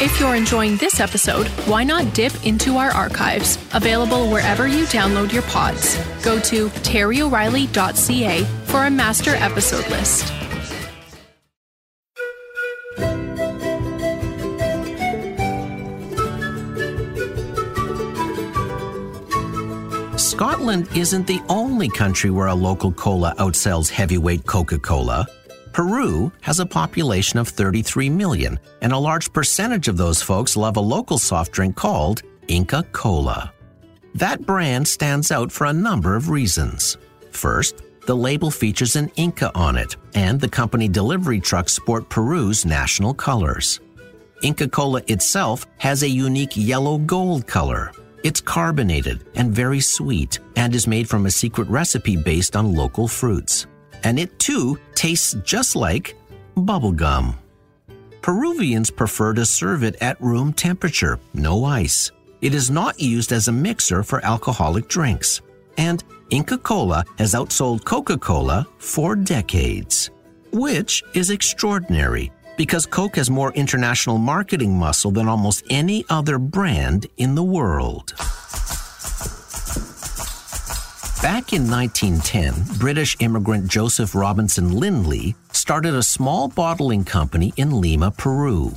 If 0.00 0.18
you're 0.18 0.34
enjoying 0.34 0.76
this 0.76 0.98
episode, 0.98 1.46
why 1.68 1.84
not 1.84 2.12
dip 2.14 2.44
into 2.44 2.78
our 2.78 2.90
archives, 2.90 3.58
available 3.72 4.28
wherever 4.28 4.66
you 4.66 4.86
download 4.86 5.32
your 5.32 5.42
pods. 5.42 5.96
Go 6.22 6.40
to 6.40 6.68
terryoreilly.ca 6.68 8.44
for 8.64 8.86
a 8.86 8.90
master 8.90 9.36
episode 9.36 9.88
list. 9.90 10.32
Scotland 20.18 20.88
isn't 20.96 21.28
the 21.28 21.40
only 21.48 21.88
country 21.88 22.30
where 22.30 22.48
a 22.48 22.54
local 22.54 22.90
cola 22.90 23.32
outsells 23.38 23.88
heavyweight 23.88 24.44
Coca 24.44 24.80
Cola. 24.80 25.24
Peru 25.74 26.30
has 26.40 26.60
a 26.60 26.66
population 26.66 27.40
of 27.40 27.48
33 27.48 28.08
million, 28.08 28.60
and 28.80 28.92
a 28.92 28.98
large 28.98 29.32
percentage 29.32 29.88
of 29.88 29.96
those 29.96 30.22
folks 30.22 30.56
love 30.56 30.76
a 30.76 30.80
local 30.80 31.18
soft 31.18 31.50
drink 31.50 31.74
called 31.74 32.22
Inca 32.46 32.84
Cola. 32.92 33.52
That 34.14 34.46
brand 34.46 34.86
stands 34.86 35.32
out 35.32 35.50
for 35.50 35.66
a 35.66 35.72
number 35.72 36.14
of 36.14 36.30
reasons. 36.30 36.96
First, 37.32 37.82
the 38.06 38.14
label 38.14 38.52
features 38.52 38.94
an 38.94 39.10
Inca 39.16 39.50
on 39.56 39.76
it, 39.76 39.96
and 40.14 40.40
the 40.40 40.48
company 40.48 40.86
delivery 40.86 41.40
trucks 41.40 41.72
sport 41.72 42.08
Peru's 42.08 42.64
national 42.64 43.12
colors. 43.12 43.80
Inca 44.44 44.68
Cola 44.68 45.02
itself 45.08 45.66
has 45.78 46.04
a 46.04 46.08
unique 46.08 46.56
yellow 46.56 46.98
gold 46.98 47.48
color. 47.48 47.90
It's 48.22 48.40
carbonated 48.40 49.26
and 49.34 49.52
very 49.52 49.80
sweet, 49.80 50.38
and 50.54 50.72
is 50.72 50.86
made 50.86 51.08
from 51.08 51.26
a 51.26 51.32
secret 51.32 51.66
recipe 51.66 52.16
based 52.16 52.54
on 52.54 52.76
local 52.76 53.08
fruits 53.08 53.66
and 54.04 54.18
it 54.18 54.38
too 54.38 54.78
tastes 54.94 55.34
just 55.42 55.74
like 55.74 56.16
bubblegum. 56.56 57.34
Peruvians 58.22 58.90
prefer 58.90 59.34
to 59.34 59.44
serve 59.44 59.82
it 59.82 59.96
at 60.00 60.20
room 60.20 60.52
temperature, 60.52 61.18
no 61.34 61.64
ice. 61.64 62.10
It 62.40 62.54
is 62.54 62.70
not 62.70 63.00
used 63.00 63.32
as 63.32 63.48
a 63.48 63.52
mixer 63.52 64.02
for 64.02 64.24
alcoholic 64.24 64.88
drinks. 64.88 65.40
And 65.76 66.04
Inca 66.30 66.58
Cola 66.58 67.04
has 67.18 67.34
outsold 67.34 67.84
Coca 67.84 68.16
Cola 68.16 68.66
for 68.78 69.16
decades. 69.16 70.10
Which 70.52 71.02
is 71.14 71.30
extraordinary 71.30 72.30
because 72.56 72.86
Coke 72.86 73.16
has 73.16 73.30
more 73.30 73.52
international 73.54 74.18
marketing 74.18 74.78
muscle 74.78 75.10
than 75.10 75.28
almost 75.28 75.64
any 75.70 76.04
other 76.08 76.38
brand 76.38 77.06
in 77.16 77.34
the 77.34 77.42
world. 77.42 78.14
Back 81.24 81.54
in 81.54 81.70
1910, 81.70 82.76
British 82.78 83.16
immigrant 83.18 83.66
Joseph 83.66 84.14
Robinson 84.14 84.72
Lindley 84.72 85.34
started 85.52 85.94
a 85.94 86.02
small 86.02 86.48
bottling 86.48 87.02
company 87.02 87.54
in 87.56 87.80
Lima, 87.80 88.10
Peru. 88.10 88.74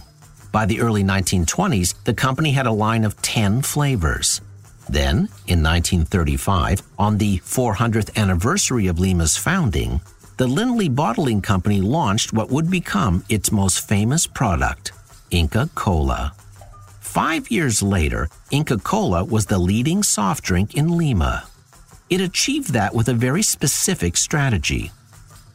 By 0.53 0.65
the 0.65 0.79
early 0.79 1.03
1920s, 1.03 2.01
the 2.05 2.13
company 2.13 2.53
had 2.53 2.65
a 2.65 2.71
line 2.71 3.03
of 3.03 3.21
10 3.21 3.63
flavors. 3.63 4.39
Then, 4.87 5.27
in 5.47 5.61
1935, 5.61 6.83
on 6.97 7.17
the 7.17 7.39
400th 7.39 8.15
anniversary 8.15 8.87
of 8.87 8.97
Lima's 8.97 9.35
founding, 9.35 9.99
the 10.37 10.47
Lindley 10.47 10.87
Bottling 10.87 11.41
Company 11.41 11.81
launched 11.81 12.31
what 12.31 12.49
would 12.49 12.71
become 12.71 13.25
its 13.27 13.51
most 13.51 13.85
famous 13.85 14.25
product, 14.25 14.93
Inca 15.31 15.69
Cola. 15.75 16.31
Five 17.01 17.51
years 17.51 17.83
later, 17.83 18.29
Inca 18.51 18.77
Cola 18.77 19.25
was 19.25 19.47
the 19.47 19.59
leading 19.59 20.01
soft 20.01 20.45
drink 20.45 20.75
in 20.75 20.97
Lima. 20.97 21.43
It 22.09 22.21
achieved 22.21 22.71
that 22.71 22.93
with 22.93 23.09
a 23.09 23.13
very 23.13 23.43
specific 23.43 24.15
strategy. 24.15 24.91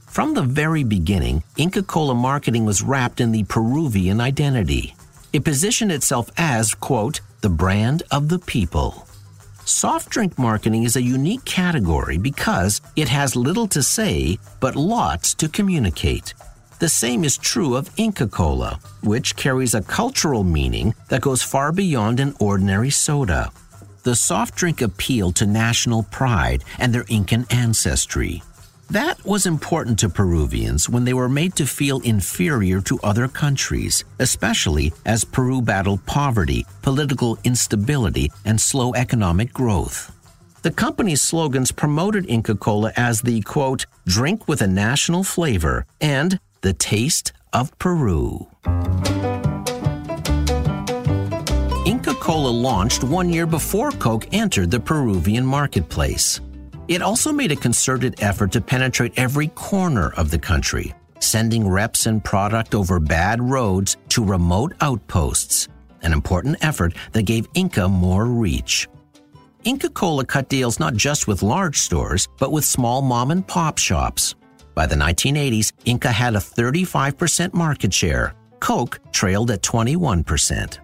From 0.06 0.34
the 0.34 0.42
very 0.42 0.84
beginning, 0.84 1.42
Inca 1.56 1.82
Cola 1.82 2.14
marketing 2.14 2.66
was 2.66 2.82
wrapped 2.82 3.22
in 3.22 3.32
the 3.32 3.44
Peruvian 3.44 4.20
identity. 4.20 4.94
It 5.32 5.44
positioned 5.44 5.90
itself 5.90 6.30
as, 6.36 6.74
quote, 6.74 7.22
the 7.40 7.48
brand 7.48 8.02
of 8.10 8.28
the 8.28 8.38
people. 8.38 9.06
Soft 9.64 10.10
drink 10.10 10.38
marketing 10.38 10.82
is 10.82 10.96
a 10.96 11.02
unique 11.02 11.44
category 11.46 12.18
because 12.18 12.82
it 12.96 13.08
has 13.08 13.34
little 13.34 13.68
to 13.68 13.82
say 13.82 14.38
but 14.60 14.76
lots 14.76 15.32
to 15.34 15.48
communicate. 15.48 16.34
The 16.80 16.88
same 16.90 17.24
is 17.24 17.38
true 17.38 17.76
of 17.76 17.90
Inca 17.96 18.26
Cola, 18.26 18.78
which 19.02 19.36
carries 19.36 19.72
a 19.72 19.80
cultural 19.80 20.44
meaning 20.44 20.94
that 21.08 21.22
goes 21.22 21.42
far 21.42 21.72
beyond 21.72 22.20
an 22.20 22.34
ordinary 22.40 22.90
soda 22.90 23.50
the 24.02 24.14
soft 24.14 24.54
drink 24.54 24.82
appealed 24.82 25.36
to 25.36 25.46
national 25.46 26.04
pride 26.04 26.64
and 26.78 26.92
their 26.92 27.04
Incan 27.08 27.46
ancestry. 27.50 28.42
That 28.90 29.24
was 29.24 29.46
important 29.46 29.98
to 30.00 30.10
Peruvians 30.10 30.88
when 30.88 31.04
they 31.04 31.14
were 31.14 31.28
made 31.28 31.56
to 31.56 31.66
feel 31.66 32.00
inferior 32.00 32.80
to 32.82 33.00
other 33.02 33.26
countries, 33.26 34.04
especially 34.18 34.92
as 35.06 35.24
Peru 35.24 35.62
battled 35.62 36.04
poverty, 36.04 36.66
political 36.82 37.38
instability, 37.42 38.30
and 38.44 38.60
slow 38.60 38.92
economic 38.94 39.52
growth. 39.52 40.12
The 40.62 40.70
company's 40.70 41.22
slogans 41.22 41.72
promoted 41.72 42.28
Inca 42.28 42.54
Cola 42.54 42.92
as 42.96 43.22
the 43.22 43.40
quote, 43.40 43.86
drink 44.06 44.46
with 44.46 44.60
a 44.60 44.68
national 44.68 45.24
flavor 45.24 45.86
and 46.00 46.38
the 46.60 46.72
taste 46.72 47.32
of 47.52 47.76
Peru. 47.78 48.46
Cola 52.22 52.50
launched 52.50 53.02
one 53.02 53.30
year 53.30 53.46
before 53.46 53.90
Coke 53.90 54.28
entered 54.30 54.70
the 54.70 54.78
Peruvian 54.78 55.44
marketplace. 55.44 56.40
It 56.86 57.02
also 57.02 57.32
made 57.32 57.50
a 57.50 57.56
concerted 57.56 58.22
effort 58.22 58.52
to 58.52 58.60
penetrate 58.60 59.14
every 59.16 59.48
corner 59.48 60.12
of 60.12 60.30
the 60.30 60.38
country, 60.38 60.94
sending 61.18 61.66
reps 61.66 62.06
and 62.06 62.22
product 62.22 62.76
over 62.76 63.00
bad 63.00 63.42
roads 63.42 63.96
to 64.10 64.24
remote 64.24 64.72
outposts, 64.80 65.66
an 66.02 66.12
important 66.12 66.64
effort 66.64 66.94
that 67.10 67.24
gave 67.24 67.48
Inca 67.54 67.88
more 67.88 68.26
reach. 68.26 68.86
Inca 69.64 69.88
Cola 69.88 70.24
cut 70.24 70.48
deals 70.48 70.78
not 70.78 70.94
just 70.94 71.26
with 71.26 71.42
large 71.42 71.78
stores, 71.78 72.28
but 72.38 72.52
with 72.52 72.64
small 72.64 73.02
mom 73.02 73.32
and 73.32 73.44
pop 73.44 73.78
shops. 73.78 74.36
By 74.76 74.86
the 74.86 74.94
1980s, 74.94 75.72
Inca 75.86 76.12
had 76.12 76.36
a 76.36 76.38
35% 76.38 77.52
market 77.52 77.92
share. 77.92 78.34
Coke 78.60 79.00
trailed 79.10 79.50
at 79.50 79.62
21%. 79.62 80.78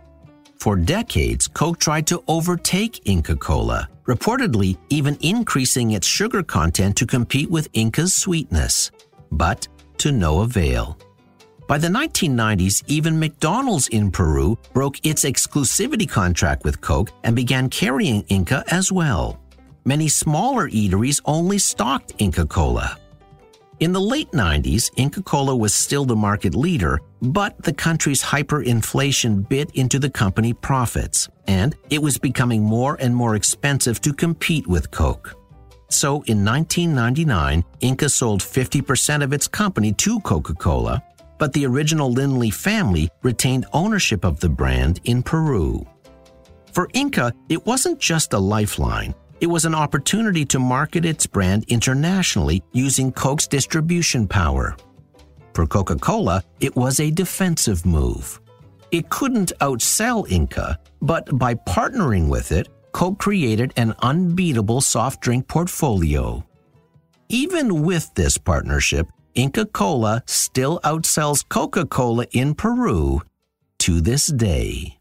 For 0.60 0.74
decades, 0.74 1.46
Coke 1.46 1.78
tried 1.78 2.06
to 2.08 2.22
overtake 2.26 3.06
Inca 3.06 3.36
Cola, 3.36 3.88
reportedly 4.06 4.76
even 4.88 5.16
increasing 5.20 5.92
its 5.92 6.06
sugar 6.06 6.42
content 6.42 6.96
to 6.96 7.06
compete 7.06 7.48
with 7.48 7.68
Inca's 7.74 8.12
sweetness, 8.12 8.90
but 9.30 9.68
to 9.98 10.10
no 10.10 10.40
avail. 10.40 10.98
By 11.68 11.78
the 11.78 11.88
1990s, 11.88 12.82
even 12.88 13.20
McDonald's 13.20 13.88
in 13.88 14.10
Peru 14.10 14.58
broke 14.72 15.04
its 15.06 15.24
exclusivity 15.24 16.08
contract 16.08 16.64
with 16.64 16.80
Coke 16.80 17.10
and 17.22 17.36
began 17.36 17.68
carrying 17.68 18.22
Inca 18.22 18.64
as 18.68 18.90
well. 18.90 19.38
Many 19.84 20.08
smaller 20.08 20.68
eateries 20.70 21.20
only 21.24 21.58
stocked 21.58 22.14
Inca 22.18 22.46
Cola. 22.46 22.98
In 23.80 23.92
the 23.92 24.00
late 24.00 24.32
90s, 24.32 24.90
Inca 24.96 25.22
Cola 25.22 25.54
was 25.54 25.72
still 25.72 26.04
the 26.04 26.16
market 26.16 26.56
leader, 26.56 27.00
but 27.22 27.62
the 27.62 27.72
country's 27.72 28.20
hyperinflation 28.20 29.48
bit 29.48 29.70
into 29.76 30.00
the 30.00 30.10
company 30.10 30.52
profits, 30.52 31.28
and 31.46 31.76
it 31.88 32.02
was 32.02 32.18
becoming 32.18 32.60
more 32.60 32.96
and 32.98 33.14
more 33.14 33.36
expensive 33.36 34.00
to 34.00 34.12
compete 34.12 34.66
with 34.66 34.90
Coke. 34.90 35.36
So 35.90 36.22
in 36.26 36.44
1999, 36.44 37.64
Inca 37.78 38.08
sold 38.08 38.40
50% 38.40 39.22
of 39.22 39.32
its 39.32 39.46
company 39.46 39.92
to 39.92 40.18
Coca 40.20 40.54
Cola, 40.54 41.00
but 41.38 41.52
the 41.52 41.64
original 41.64 42.10
Lindley 42.10 42.50
family 42.50 43.08
retained 43.22 43.66
ownership 43.72 44.24
of 44.24 44.40
the 44.40 44.48
brand 44.48 45.00
in 45.04 45.22
Peru. 45.22 45.86
For 46.72 46.88
Inca, 46.94 47.32
it 47.48 47.64
wasn't 47.64 48.00
just 48.00 48.32
a 48.32 48.38
lifeline, 48.38 49.14
it 49.40 49.46
was 49.46 49.64
an 49.64 49.74
opportunity 49.74 50.44
to 50.46 50.58
market 50.58 51.04
its 51.04 51.26
brand 51.26 51.64
internationally 51.68 52.62
using 52.72 53.12
Coke's 53.12 53.46
distribution 53.46 54.26
power. 54.26 54.76
For 55.54 55.66
Coca 55.66 55.96
Cola, 55.96 56.42
it 56.60 56.74
was 56.76 57.00
a 57.00 57.10
defensive 57.10 57.84
move. 57.84 58.40
It 58.90 59.10
couldn't 59.10 59.52
outsell 59.60 60.28
Inca, 60.30 60.78
but 61.02 61.38
by 61.38 61.54
partnering 61.54 62.28
with 62.28 62.52
it, 62.52 62.68
Coke 62.92 63.18
created 63.18 63.72
an 63.76 63.94
unbeatable 64.00 64.80
soft 64.80 65.20
drink 65.20 65.46
portfolio. 65.46 66.44
Even 67.28 67.82
with 67.82 68.12
this 68.14 68.38
partnership, 68.38 69.06
Inca 69.34 69.66
Cola 69.66 70.22
still 70.26 70.80
outsells 70.84 71.48
Coca 71.48 71.86
Cola 71.86 72.26
in 72.32 72.54
Peru 72.54 73.22
to 73.80 74.00
this 74.00 74.26
day. 74.26 74.97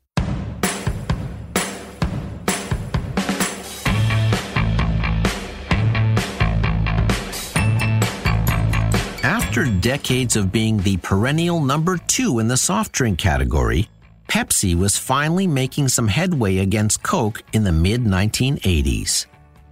After 9.57 9.71
decades 9.79 10.35
of 10.35 10.51
being 10.51 10.77
the 10.77 10.97
perennial 10.97 11.59
number 11.59 11.97
two 11.97 12.37
in 12.37 12.47
the 12.47 12.55
soft 12.55 12.91
drink 12.91 13.17
category, 13.17 13.89
Pepsi 14.27 14.75
was 14.75 14.99
finally 14.99 15.47
making 15.47 15.87
some 15.87 16.07
headway 16.07 16.59
against 16.59 17.01
Coke 17.01 17.41
in 17.53 17.63
the 17.63 17.71
mid 17.71 18.03
1980s. 18.03 19.25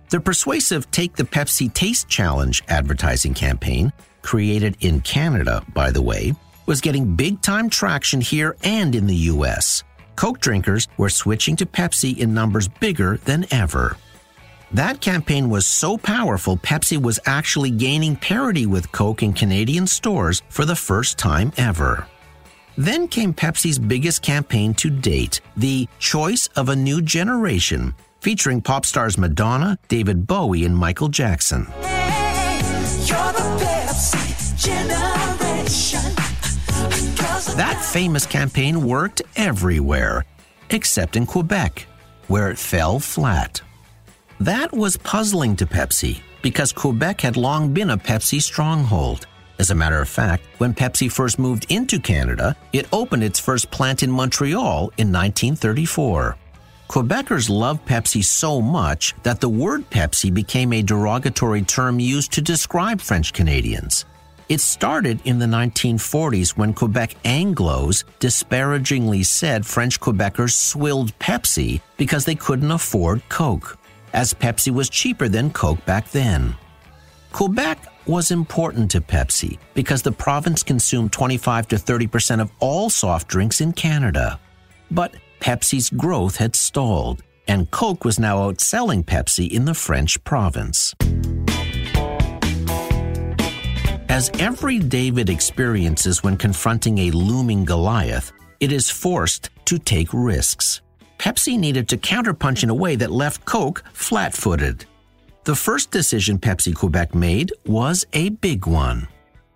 The 0.09 0.19
persuasive 0.19 0.89
Take 0.89 1.15
the 1.15 1.23
Pepsi 1.23 1.71
Taste 1.71 2.09
Challenge 2.09 2.63
advertising 2.67 3.35
campaign, 3.35 3.93
created 4.23 4.75
in 4.79 5.01
Canada, 5.01 5.63
by 5.75 5.91
the 5.91 6.01
way, 6.01 6.33
was 6.65 6.81
getting 6.81 7.15
big 7.15 7.43
time 7.43 7.69
traction 7.69 8.21
here 8.21 8.55
and 8.63 8.95
in 8.95 9.05
the 9.05 9.29
US. 9.33 9.83
Coke 10.15 10.39
drinkers 10.39 10.87
were 10.97 11.09
switching 11.09 11.55
to 11.57 11.65
Pepsi 11.67 12.17
in 12.17 12.33
numbers 12.33 12.67
bigger 12.67 13.17
than 13.17 13.45
ever. 13.51 13.97
That 14.71 14.99
campaign 15.01 15.49
was 15.49 15.65
so 15.65 15.97
powerful, 15.97 16.57
Pepsi 16.57 17.01
was 17.01 17.19
actually 17.25 17.71
gaining 17.71 18.15
parity 18.15 18.65
with 18.65 18.91
Coke 18.91 19.23
in 19.23 19.33
Canadian 19.33 19.87
stores 19.87 20.41
for 20.49 20.65
the 20.65 20.75
first 20.75 21.17
time 21.17 21.51
ever. 21.57 22.07
Then 22.77 23.07
came 23.07 23.33
Pepsi's 23.33 23.79
biggest 23.79 24.21
campaign 24.21 24.73
to 24.75 24.89
date, 24.89 25.39
the 25.55 25.87
Choice 25.99 26.47
of 26.55 26.69
a 26.69 26.75
New 26.75 27.01
Generation, 27.01 27.93
featuring 28.19 28.61
pop 28.61 28.85
stars 28.85 29.17
Madonna, 29.17 29.77
David 29.87 30.27
Bowie, 30.27 30.65
and 30.65 30.75
Michael 30.75 31.07
Jackson. 31.07 31.65
Hey, 31.81 31.95
That 37.55 37.81
famous 37.81 38.25
campaign 38.25 38.85
worked 38.85 39.21
everywhere, 39.37 40.25
except 40.71 41.15
in 41.15 41.25
Quebec, 41.25 41.87
where 42.27 42.49
it 42.49 42.57
fell 42.57 42.99
flat. 42.99 43.61
That 44.41 44.73
was 44.73 44.97
puzzling 44.97 45.55
to 45.55 45.65
Pepsi 45.65 46.19
because 46.41 46.73
Quebec 46.73 47.21
had 47.21 47.37
long 47.37 47.73
been 47.73 47.91
a 47.91 47.97
Pepsi 47.97 48.41
stronghold. 48.41 49.27
As 49.59 49.71
a 49.71 49.75
matter 49.75 50.01
of 50.01 50.09
fact, 50.09 50.43
when 50.57 50.73
Pepsi 50.73 51.09
first 51.09 51.39
moved 51.39 51.71
into 51.71 51.99
Canada, 51.99 52.55
it 52.73 52.87
opened 52.91 53.23
its 53.23 53.39
first 53.39 53.71
plant 53.71 54.03
in 54.03 54.11
Montreal 54.11 54.91
in 54.97 55.11
1934. 55.11 56.35
Quebecers 56.89 57.49
loved 57.49 57.87
Pepsi 57.87 58.23
so 58.23 58.61
much 58.61 59.15
that 59.23 59.39
the 59.39 59.49
word 59.49 59.89
Pepsi 59.89 60.33
became 60.33 60.73
a 60.73 60.83
derogatory 60.83 61.61
term 61.61 61.99
used 61.99 62.33
to 62.33 62.41
describe 62.41 62.99
French 62.99 63.31
Canadians. 63.31 64.03
It 64.49 64.59
started 64.59 65.19
in 65.23 65.39
the 65.39 65.47
1940s 65.47 66.57
when 66.57 66.73
Quebec 66.73 67.15
Anglos 67.23 68.03
disparagingly 68.19 69.23
said 69.23 69.65
French 69.65 69.99
Quebecers 69.99 70.51
swilled 70.51 71.17
Pepsi 71.19 71.81
because 71.97 72.25
they 72.25 72.35
couldn't 72.35 72.69
afford 72.69 73.27
Coke, 73.29 73.79
as 74.15 74.33
Pepsi 74.33 74.73
was 74.73 74.89
cheaper 74.89 75.27
than 75.27 75.51
Coke 75.51 75.85
back 75.85 76.09
then. 76.09 76.55
Quebec 77.33 77.77
was 78.07 78.31
important 78.31 78.89
to 78.91 79.01
Pepsi 79.01 79.59
because 79.73 80.01
the 80.01 80.11
province 80.11 80.63
consumed 80.63 81.11
25 81.11 81.67
to 81.67 81.77
30 81.77 82.07
percent 82.07 82.41
of 82.41 82.49
all 82.59 82.89
soft 82.89 83.27
drinks 83.27 83.61
in 83.61 83.73
Canada. 83.73 84.39
But 84.89 85.15
Pepsi's 85.41 85.89
growth 85.89 86.37
had 86.37 86.55
stalled, 86.55 87.23
and 87.47 87.69
Coke 87.71 88.05
was 88.05 88.17
now 88.17 88.37
outselling 88.37 89.03
Pepsi 89.03 89.51
in 89.51 89.65
the 89.65 89.73
French 89.73 90.23
province. 90.23 90.95
As 94.07 94.31
every 94.39 94.79
David 94.79 95.29
experiences 95.29 96.23
when 96.23 96.37
confronting 96.37 96.99
a 96.99 97.11
looming 97.11 97.65
Goliath, 97.65 98.31
it 98.61 98.71
is 98.71 98.89
forced 98.89 99.49
to 99.65 99.77
take 99.77 100.07
risks. 100.13 100.81
Pepsi 101.17 101.57
needed 101.57 101.87
to 101.89 101.97
counterpunch 101.97 102.63
in 102.63 102.69
a 102.69 102.75
way 102.75 102.95
that 102.95 103.11
left 103.11 103.45
Coke 103.45 103.83
flat 103.93 104.33
footed. 104.33 104.85
The 105.45 105.55
first 105.55 105.91
decision 105.91 106.39
Pepsi 106.39 106.73
Quebec 106.73 107.13
made 107.13 107.51
was 107.65 108.05
a 108.13 108.29
big 108.29 108.65
one. 108.65 109.07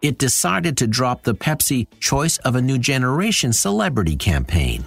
It 0.01 0.17
decided 0.17 0.77
to 0.77 0.87
drop 0.87 1.23
the 1.23 1.35
Pepsi 1.35 1.87
Choice 1.99 2.37
of 2.39 2.55
a 2.55 2.61
New 2.61 2.77
Generation 2.77 3.51
celebrity 3.51 4.15
campaign. 4.15 4.85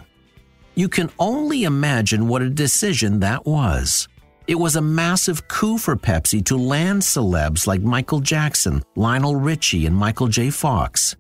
You 0.75 0.89
can 0.89 1.11
only 1.19 1.65
imagine 1.65 2.29
what 2.29 2.41
a 2.41 2.49
decision 2.49 3.21
that 3.21 3.45
was. 3.45 4.09
It 4.47 4.55
was 4.55 4.77
a 4.77 4.83
massive 4.83 5.47
coup 5.49 5.77
for 5.77 5.97
Pepsi 5.97 6.45
to 6.47 6.57
land 6.57 7.03
celebs 7.03 7.67
like 7.67 7.83
Michael 7.83 8.21
Jackson, 8.21 8.83
Lionel 8.97 9.37
Richie, 9.37 9.87
and 9.87 9.95
Michael 9.95 10.29
J. 10.29 10.51
Fox. 10.51 11.17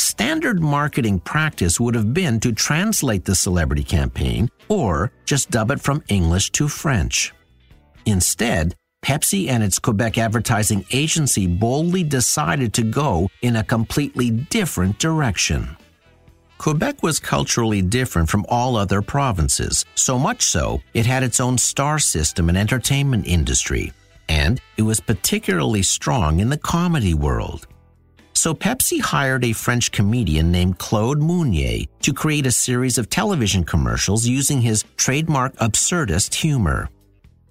Standard 0.00 0.62
marketing 0.62 1.20
practice 1.20 1.78
would 1.78 1.94
have 1.94 2.14
been 2.14 2.40
to 2.40 2.52
translate 2.52 3.26
the 3.26 3.34
celebrity 3.34 3.84
campaign 3.84 4.50
or 4.70 5.12
just 5.26 5.50
dub 5.50 5.70
it 5.70 5.78
from 5.78 6.02
English 6.08 6.48
to 6.52 6.68
French. 6.68 7.34
Instead, 8.06 8.74
Pepsi 9.04 9.48
and 9.48 9.62
its 9.62 9.78
Quebec 9.78 10.16
advertising 10.16 10.86
agency 10.90 11.46
boldly 11.46 12.02
decided 12.02 12.72
to 12.72 12.82
go 12.82 13.28
in 13.42 13.56
a 13.56 13.62
completely 13.62 14.30
different 14.30 14.98
direction. 14.98 15.76
Quebec 16.56 17.02
was 17.02 17.20
culturally 17.20 17.82
different 17.82 18.30
from 18.30 18.46
all 18.48 18.76
other 18.76 19.02
provinces, 19.02 19.84
so 19.96 20.18
much 20.18 20.40
so 20.40 20.80
it 20.94 21.04
had 21.04 21.22
its 21.22 21.40
own 21.40 21.58
star 21.58 21.98
system 21.98 22.48
and 22.48 22.56
entertainment 22.56 23.26
industry, 23.26 23.92
and 24.30 24.62
it 24.78 24.82
was 24.82 24.98
particularly 24.98 25.82
strong 25.82 26.40
in 26.40 26.48
the 26.48 26.58
comedy 26.58 27.12
world. 27.12 27.66
So 28.40 28.54
Pepsi 28.54 29.02
hired 29.02 29.44
a 29.44 29.52
French 29.52 29.92
comedian 29.92 30.50
named 30.50 30.78
Claude 30.78 31.20
Meunier 31.20 31.84
to 32.00 32.14
create 32.14 32.46
a 32.46 32.50
series 32.50 32.96
of 32.96 33.10
television 33.10 33.64
commercials 33.64 34.26
using 34.26 34.62
his 34.62 34.82
trademark 34.96 35.54
absurdist 35.56 36.32
humor. 36.32 36.88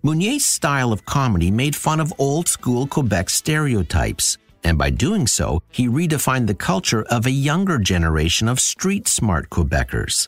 Meunier's 0.01 0.43
style 0.45 0.91
of 0.91 1.05
comedy 1.05 1.51
made 1.51 1.75
fun 1.75 1.99
of 1.99 2.11
old 2.17 2.47
school 2.47 2.87
Quebec 2.87 3.29
stereotypes, 3.29 4.39
and 4.63 4.79
by 4.79 4.89
doing 4.89 5.27
so, 5.27 5.61
he 5.69 5.87
redefined 5.87 6.47
the 6.47 6.55
culture 6.55 7.03
of 7.03 7.27
a 7.27 7.41
younger 7.49 7.77
generation 7.77 8.47
of 8.47 8.59
street 8.59 9.07
smart 9.07 9.51
Quebecers. 9.51 10.27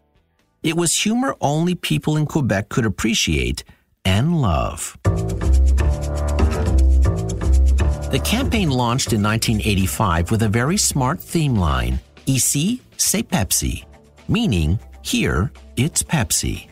It 0.62 0.78
was 0.78 0.96
humor 0.96 1.36
only 1.42 1.74
people 1.74 2.18
in 2.18 2.28
Quebec 2.28 2.70
could 2.70 2.86
appreciate 2.86 3.64
and 4.06 4.40
love. 4.40 4.96
The 8.12 8.20
campaign 8.20 8.70
launched 8.70 9.14
in 9.14 9.24
1985 9.24 10.32
with 10.32 10.44
a 10.44 10.50
very 10.50 10.76
smart 10.76 11.22
theme 11.22 11.56
line 11.56 11.98
Ici, 12.28 12.82
c'est 12.98 13.24
Pepsi, 13.24 13.86
meaning 14.28 14.78
here, 15.02 15.50
it's 15.78 16.04
Pepsi. 16.04 16.70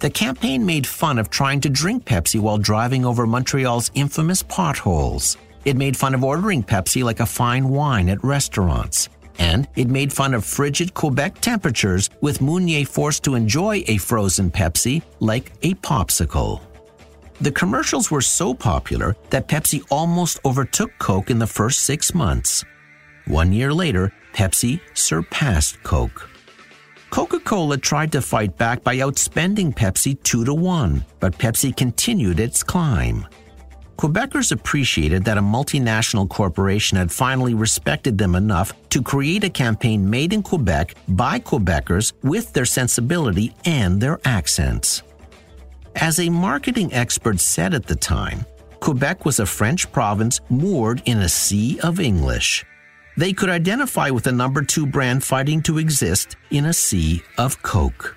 The 0.00 0.10
campaign 0.10 0.66
made 0.66 0.86
fun 0.86 1.18
of 1.18 1.30
trying 1.30 1.62
to 1.62 1.70
drink 1.70 2.04
Pepsi 2.04 2.38
while 2.38 2.58
driving 2.58 3.06
over 3.06 3.26
Montreal's 3.26 3.90
infamous 3.94 4.42
potholes. 4.42 5.38
It 5.64 5.78
made 5.78 5.96
fun 5.96 6.14
of 6.14 6.24
ordering 6.24 6.62
Pepsi 6.62 7.02
like 7.02 7.20
a 7.20 7.26
fine 7.26 7.70
wine 7.70 8.10
at 8.10 8.22
restaurants. 8.22 9.08
And 9.38 9.66
it 9.76 9.88
made 9.88 10.12
fun 10.12 10.34
of 10.34 10.44
frigid 10.44 10.92
Quebec 10.92 11.40
temperatures, 11.40 12.10
with 12.20 12.42
Meunier 12.42 12.84
forced 12.84 13.22
to 13.24 13.34
enjoy 13.34 13.82
a 13.86 13.96
frozen 13.96 14.50
Pepsi 14.50 15.00
like 15.20 15.52
a 15.62 15.72
popsicle. 15.76 16.60
The 17.42 17.50
commercials 17.50 18.08
were 18.08 18.20
so 18.20 18.54
popular 18.54 19.16
that 19.30 19.48
Pepsi 19.48 19.84
almost 19.90 20.38
overtook 20.44 20.92
Coke 21.00 21.28
in 21.28 21.40
the 21.40 21.46
first 21.48 21.80
six 21.80 22.14
months. 22.14 22.64
One 23.26 23.52
year 23.52 23.74
later, 23.74 24.12
Pepsi 24.32 24.80
surpassed 24.94 25.82
Coke. 25.82 26.30
Coca 27.10 27.40
Cola 27.40 27.78
tried 27.78 28.12
to 28.12 28.22
fight 28.22 28.56
back 28.56 28.84
by 28.84 28.98
outspending 28.98 29.74
Pepsi 29.74 30.22
2 30.22 30.44
to 30.44 30.54
1, 30.54 31.04
but 31.18 31.36
Pepsi 31.36 31.76
continued 31.76 32.38
its 32.38 32.62
climb. 32.62 33.26
Quebecers 33.98 34.52
appreciated 34.52 35.24
that 35.24 35.36
a 35.36 35.42
multinational 35.42 36.28
corporation 36.28 36.96
had 36.96 37.10
finally 37.10 37.54
respected 37.54 38.16
them 38.16 38.36
enough 38.36 38.72
to 38.90 39.02
create 39.02 39.42
a 39.42 39.50
campaign 39.50 40.08
made 40.08 40.32
in 40.32 40.44
Quebec 40.44 40.94
by 41.08 41.40
Quebecers 41.40 42.12
with 42.22 42.52
their 42.52 42.64
sensibility 42.64 43.52
and 43.64 44.00
their 44.00 44.20
accents. 44.24 45.02
As 45.96 46.18
a 46.18 46.28
marketing 46.28 46.92
expert 46.92 47.38
said 47.38 47.74
at 47.74 47.86
the 47.86 47.94
time, 47.94 48.46
Quebec 48.80 49.24
was 49.24 49.40
a 49.40 49.46
French 49.46 49.90
province 49.92 50.40
moored 50.48 51.02
in 51.04 51.18
a 51.18 51.28
sea 51.28 51.78
of 51.80 52.00
English. 52.00 52.64
They 53.16 53.32
could 53.32 53.50
identify 53.50 54.08
with 54.10 54.24
the 54.24 54.32
number 54.32 54.62
two 54.62 54.86
brand 54.86 55.22
fighting 55.22 55.62
to 55.62 55.78
exist 55.78 56.36
in 56.50 56.66
a 56.66 56.72
sea 56.72 57.22
of 57.36 57.62
Coke. 57.62 58.16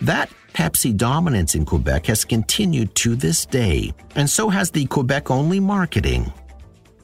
That 0.00 0.30
Pepsi 0.54 0.96
dominance 0.96 1.54
in 1.54 1.64
Quebec 1.64 2.06
has 2.06 2.24
continued 2.24 2.94
to 2.96 3.14
this 3.14 3.46
day, 3.46 3.92
and 4.16 4.28
so 4.28 4.48
has 4.48 4.70
the 4.70 4.86
Quebec 4.86 5.30
only 5.30 5.60
marketing. 5.60 6.32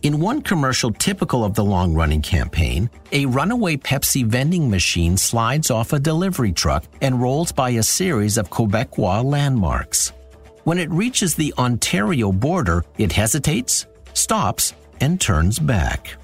In 0.03 0.21
one 0.21 0.43
commercial 0.43 0.93
typical 0.93 1.45
of 1.45 1.55
the 1.55 1.65
long 1.65 1.93
running 1.93 2.23
campaign, 2.23 2.89
a 3.11 3.27
runaway 3.27 3.77
Pepsi 3.77 4.25
vending 4.25 4.71
machine 4.71 5.17
slides 5.17 5.73
off 5.73 5.93
a 5.93 5.99
delivery 5.99 6.53
truck 6.53 6.85
and 7.01 7.21
rolls 7.21 7.51
by 7.51 7.71
a 7.71 7.83
series 7.83 8.39
of 8.39 8.49
Quebecois 8.49 9.25
landmarks. 9.25 10.13
When 10.63 10.79
it 10.79 10.89
reaches 10.91 11.35
the 11.35 11.53
Ontario 11.59 12.31
border, 12.31 12.85
it 12.97 13.11
hesitates, 13.11 13.87
stops, 14.15 14.73
and 15.01 15.21
turns 15.21 15.59
back. 15.59 16.15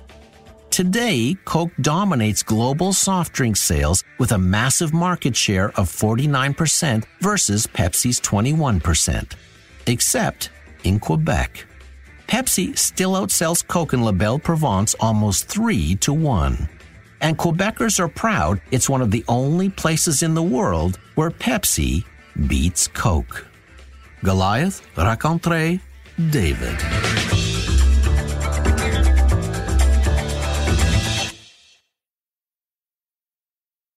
Today, 0.70 1.36
Coke 1.44 1.72
dominates 1.80 2.44
global 2.44 2.92
soft 2.92 3.32
drink 3.32 3.56
sales 3.56 4.04
with 4.20 4.30
a 4.30 4.38
massive 4.38 4.92
market 4.94 5.34
share 5.34 5.70
of 5.70 5.90
49% 5.90 7.04
versus 7.20 7.66
Pepsi's 7.66 8.20
21%. 8.20 9.32
Except 9.86 10.50
in 10.84 11.00
Quebec. 11.00 11.66
Pepsi 12.26 12.76
still 12.76 13.12
outsells 13.12 13.66
Coke 13.66 13.92
and 13.92 14.04
La 14.04 14.12
Belle 14.12 14.38
Province 14.38 14.94
almost 15.00 15.46
3 15.46 15.96
to 15.96 16.12
1. 16.12 16.68
And 17.20 17.38
Quebecers 17.38 18.00
are 18.00 18.08
proud 18.08 18.60
it's 18.70 18.88
one 18.88 19.02
of 19.02 19.10
the 19.10 19.24
only 19.28 19.68
places 19.68 20.22
in 20.22 20.34
the 20.34 20.42
world 20.42 20.98
where 21.14 21.30
Pepsi 21.30 22.04
beats 22.46 22.88
Coke. 22.88 23.46
Goliath, 24.22 24.82
Racontre, 24.96 25.80
David. 26.30 26.80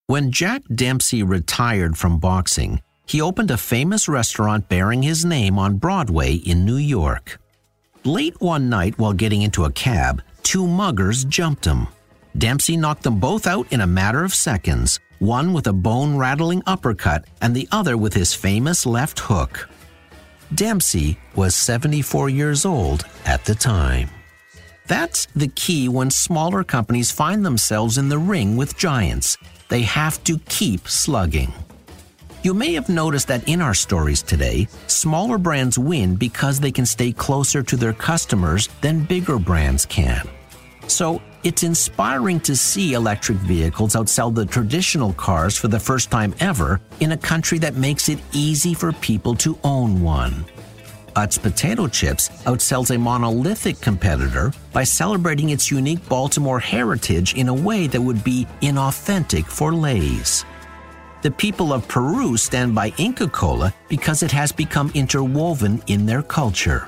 When 0.08 0.32
Jack 0.32 0.64
Dempsey 0.74 1.22
retired 1.22 1.98
from 1.98 2.20
boxing, 2.20 2.82
he 3.06 3.22
opened 3.22 3.52
a 3.52 3.58
famous 3.58 4.08
restaurant 4.08 4.70
bearing 4.70 5.04
his 5.04 5.26
name 5.26 5.58
on 5.60 5.78
Broadway 5.78 6.36
in 6.36 6.66
New 6.66 6.78
York. 6.78 7.40
Late 8.08 8.40
one 8.40 8.70
night 8.70 8.98
while 8.98 9.12
getting 9.12 9.42
into 9.42 9.66
a 9.66 9.72
cab, 9.74 10.22
two 10.42 10.66
muggers 10.66 11.26
jumped 11.26 11.66
him. 11.66 11.90
Dempsey 12.38 12.78
knocked 12.78 13.04
them 13.04 13.20
both 13.20 13.46
out 13.46 13.70
in 13.74 13.82
a 13.82 13.94
matter 14.02 14.24
of 14.24 14.34
seconds, 14.34 15.02
one 15.20 15.52
with 15.52 15.68
a 15.68 15.74
bone 15.74 16.16
rattling 16.16 16.64
uppercut 16.66 17.26
and 17.42 17.54
the 17.54 17.68
other 17.70 17.98
with 17.98 18.14
his 18.14 18.34
famous 18.34 18.86
left 18.86 19.20
hook. 19.20 19.68
Dempsey 20.56 21.20
was 21.36 21.54
74 21.54 22.30
years 22.30 22.64
old 22.64 23.06
at 23.26 23.44
the 23.44 23.54
time. 23.56 24.10
That's 24.86 25.26
the 25.36 25.50
key 25.50 25.90
when 25.90 26.10
smaller 26.10 26.64
companies 26.64 27.12
find 27.12 27.46
themselves 27.46 27.98
in 27.98 28.08
the 28.08 28.18
ring 28.18 28.56
with 28.56 28.78
giants. 28.78 29.38
They 29.68 29.82
have 29.82 30.24
to 30.24 30.40
keep 30.48 30.88
slugging. 30.88 31.52
You 32.48 32.54
may 32.54 32.72
have 32.76 32.88
noticed 32.88 33.28
that 33.28 33.50
in 33.50 33.60
our 33.60 33.74
stories 33.74 34.24
today, 34.24 34.70
smaller 34.88 35.38
brands 35.38 35.78
win 35.78 36.16
because 36.16 36.62
they 36.62 36.72
can 36.72 36.86
stay 36.86 37.12
closer 37.12 37.62
to 37.62 37.76
their 37.76 37.92
customers 37.92 38.70
than 38.80 39.04
bigger 39.04 39.38
brands 39.38 39.86
can. 39.86 40.26
So 40.88 41.22
it's 41.44 41.64
inspiring 41.64 42.40
to 42.48 42.56
see 42.56 42.94
electric 42.94 43.40
vehicles 43.40 43.96
outsell 43.98 44.34
the 44.34 44.46
traditional 44.46 45.12
cars 45.12 45.58
for 45.58 45.68
the 45.68 45.78
first 45.78 46.10
time 46.10 46.34
ever 46.40 46.80
in 47.02 47.12
a 47.12 47.18
country 47.18 47.60
that 47.60 47.76
makes 47.76 48.08
it 48.08 48.20
easy 48.32 48.74
for 48.74 48.94
people 48.94 49.36
to 49.44 49.60
own 49.66 50.02
one. 50.02 50.46
Utz 51.18 51.38
Potato 51.38 51.86
Chips 51.90 52.30
outsells 52.46 52.96
a 52.96 52.98
monolithic 52.98 53.82
competitor 53.82 54.54
by 54.72 54.86
celebrating 54.86 55.50
its 55.50 55.70
unique 55.70 56.08
Baltimore 56.08 56.60
heritage 56.62 57.34
in 57.34 57.50
a 57.50 57.54
way 57.54 57.88
that 57.88 58.00
would 58.00 58.24
be 58.24 58.48
inauthentic 58.62 59.48
for 59.48 59.74
Lay's. 59.74 60.46
The 61.28 61.32
people 61.32 61.74
of 61.74 61.86
Peru 61.90 62.38
stand 62.38 62.74
by 62.74 62.94
Inca 62.98 63.28
Cola 63.28 63.74
because 63.90 64.24
it 64.24 64.32
has 64.32 64.54
become 64.54 64.90
interwoven 64.94 65.84
in 65.88 66.06
their 66.06 66.22
culture. 66.22 66.88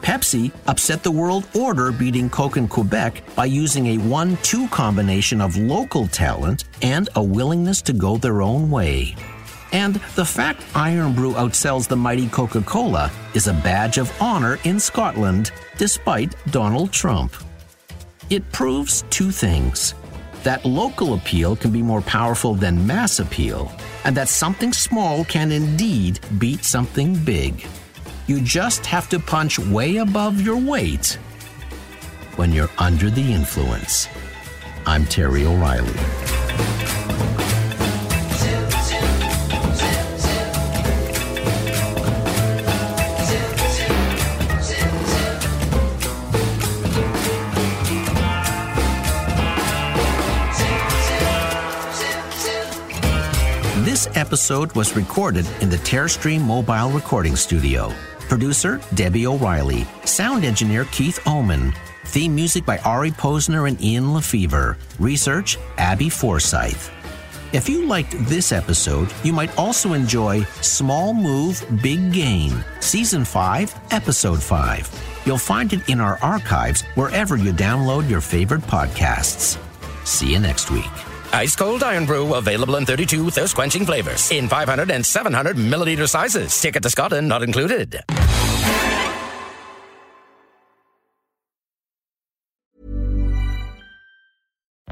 Pepsi 0.00 0.50
upset 0.66 1.02
the 1.02 1.10
world 1.10 1.46
order 1.54 1.92
beating 1.92 2.30
Coke 2.30 2.56
in 2.56 2.66
Quebec 2.66 3.22
by 3.36 3.44
using 3.44 3.88
a 3.88 3.98
1 3.98 4.38
2 4.38 4.68
combination 4.68 5.42
of 5.42 5.58
local 5.58 6.06
talent 6.06 6.64
and 6.80 7.10
a 7.14 7.22
willingness 7.22 7.82
to 7.82 7.92
go 7.92 8.16
their 8.16 8.40
own 8.40 8.70
way. 8.70 9.14
And 9.72 9.96
the 10.16 10.24
fact 10.24 10.64
Irn-Bru 10.74 11.34
outsells 11.34 11.86
the 11.86 11.94
mighty 11.94 12.26
Coca 12.30 12.62
Cola 12.62 13.10
is 13.34 13.48
a 13.48 13.52
badge 13.52 13.98
of 13.98 14.10
honor 14.18 14.58
in 14.64 14.80
Scotland, 14.80 15.50
despite 15.76 16.34
Donald 16.50 16.90
Trump. 16.90 17.36
It 18.30 18.50
proves 18.50 19.04
two 19.10 19.30
things 19.30 19.92
that 20.44 20.64
local 20.64 21.14
appeal 21.14 21.56
can 21.56 21.70
be 21.70 21.82
more 21.82 22.02
powerful 22.02 22.54
than 22.54 22.86
mass 22.86 23.18
appeal, 23.18 23.72
and 24.04 24.16
that 24.16 24.28
something 24.28 24.72
small 24.72 25.24
can 25.24 25.52
indeed 25.52 26.20
beat 26.38 26.64
something 26.64 27.14
big. 27.24 27.66
You 28.26 28.40
just 28.40 28.84
have 28.86 29.08
to 29.08 29.18
punch 29.18 29.58
way 29.58 29.96
above 29.96 30.40
your 30.40 30.56
weight 30.58 31.18
when 32.36 32.52
you're 32.52 32.70
under 32.78 33.10
the 33.10 33.32
influence. 33.32 34.08
I'm 34.86 35.04
Terry 35.06 35.44
O'Reilly. 35.44 36.97
This 53.98 54.16
episode 54.16 54.72
was 54.76 54.94
recorded 54.94 55.44
in 55.60 55.70
the 55.70 55.76
Terrestream 55.78 56.42
Mobile 56.42 56.90
Recording 56.90 57.34
Studio. 57.34 57.92
Producer 58.28 58.80
Debbie 58.94 59.26
O'Reilly. 59.26 59.88
Sound 60.04 60.44
engineer 60.44 60.84
Keith 60.92 61.18
Oman. 61.26 61.74
Theme 62.04 62.32
music 62.32 62.64
by 62.64 62.78
Ari 62.84 63.10
Posner 63.10 63.66
and 63.66 63.82
Ian 63.82 64.04
LeFeuvre. 64.14 64.76
Research 65.00 65.58
Abby 65.78 66.08
Forsyth. 66.08 66.92
If 67.52 67.68
you 67.68 67.86
liked 67.86 68.12
this 68.28 68.52
episode, 68.52 69.12
you 69.24 69.32
might 69.32 69.58
also 69.58 69.94
enjoy 69.94 70.44
Small 70.60 71.12
Move, 71.12 71.60
Big 71.82 72.12
Gain, 72.12 72.64
Season 72.78 73.24
5, 73.24 73.74
Episode 73.90 74.40
5. 74.40 75.22
You'll 75.26 75.38
find 75.38 75.72
it 75.72 75.88
in 75.88 75.98
our 75.98 76.20
archives 76.22 76.82
wherever 76.94 77.36
you 77.36 77.52
download 77.52 78.08
your 78.08 78.20
favorite 78.20 78.62
podcasts. 78.62 79.58
See 80.06 80.34
you 80.34 80.38
next 80.38 80.70
week. 80.70 81.07
Ice 81.32 81.56
cold 81.56 81.82
Irn-Bru, 81.82 82.34
available 82.34 82.76
in 82.76 82.84
32 82.84 83.30
thirst 83.30 83.54
quenching 83.54 83.86
flavors 83.86 84.30
in 84.30 84.48
500 84.48 84.90
and 84.90 85.04
700 85.04 85.56
milliliter 85.56 86.08
sizes. 86.08 86.58
Ticket 86.60 86.82
to 86.82 86.90
Scotland 86.90 87.28
not 87.28 87.42
included. 87.42 88.02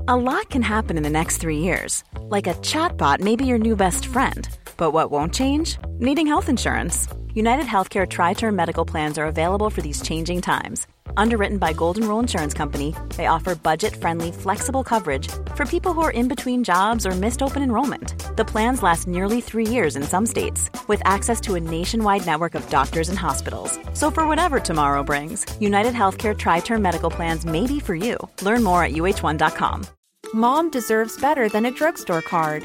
A 0.08 0.14
lot 0.14 0.50
can 0.50 0.62
happen 0.62 0.96
in 0.96 1.02
the 1.02 1.10
next 1.10 1.38
three 1.38 1.58
years. 1.58 2.04
Like 2.20 2.46
a 2.46 2.54
chatbot 2.54 3.18
may 3.18 3.34
be 3.34 3.44
your 3.44 3.58
new 3.58 3.74
best 3.74 4.06
friend. 4.06 4.48
But 4.76 4.92
what 4.92 5.10
won't 5.10 5.34
change? 5.34 5.78
Needing 5.98 6.28
health 6.28 6.48
insurance. 6.48 7.08
United 7.34 7.66
Healthcare 7.66 8.08
Tri 8.08 8.34
Term 8.34 8.54
Medical 8.54 8.84
Plans 8.84 9.18
are 9.18 9.26
available 9.26 9.68
for 9.68 9.82
these 9.82 10.00
changing 10.02 10.42
times 10.42 10.86
Underwritten 11.16 11.58
by 11.58 11.72
Golden 11.72 12.08
Rule 12.08 12.20
Insurance 12.20 12.54
Company, 12.54 12.94
they 13.16 13.26
offer 13.26 13.54
budget-friendly, 13.54 14.32
flexible 14.32 14.84
coverage 14.84 15.28
for 15.54 15.64
people 15.66 15.92
who 15.92 16.02
are 16.02 16.10
in 16.10 16.28
between 16.28 16.64
jobs 16.64 17.06
or 17.06 17.12
missed 17.12 17.42
open 17.42 17.62
enrollment. 17.62 18.14
The 18.36 18.44
plans 18.44 18.82
last 18.82 19.06
nearly 19.06 19.40
three 19.40 19.66
years 19.66 19.96
in 19.96 20.02
some 20.02 20.26
states, 20.26 20.70
with 20.88 21.02
access 21.04 21.40
to 21.42 21.54
a 21.54 21.60
nationwide 21.60 22.26
network 22.26 22.54
of 22.54 22.68
doctors 22.70 23.08
and 23.08 23.18
hospitals. 23.18 23.78
So 23.92 24.10
for 24.10 24.26
whatever 24.26 24.60
tomorrow 24.60 25.02
brings, 25.02 25.44
United 25.60 25.94
Healthcare 25.94 26.36
Tri-Term 26.36 26.82
Medical 26.82 27.10
Plans 27.10 27.44
may 27.44 27.66
be 27.66 27.80
for 27.80 27.94
you. 27.94 28.16
Learn 28.42 28.62
more 28.62 28.84
at 28.84 28.92
uh1.com. 28.92 29.86
Mom 30.34 30.70
deserves 30.70 31.20
better 31.20 31.48
than 31.48 31.66
a 31.66 31.70
drugstore 31.70 32.22
card. 32.22 32.64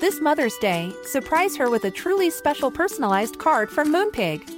This 0.00 0.20
Mother's 0.20 0.56
Day, 0.58 0.92
surprise 1.04 1.56
her 1.56 1.70
with 1.70 1.84
a 1.84 1.90
truly 1.90 2.30
special 2.30 2.70
personalized 2.70 3.38
card 3.38 3.68
from 3.68 3.92
Moonpig. 3.92 4.57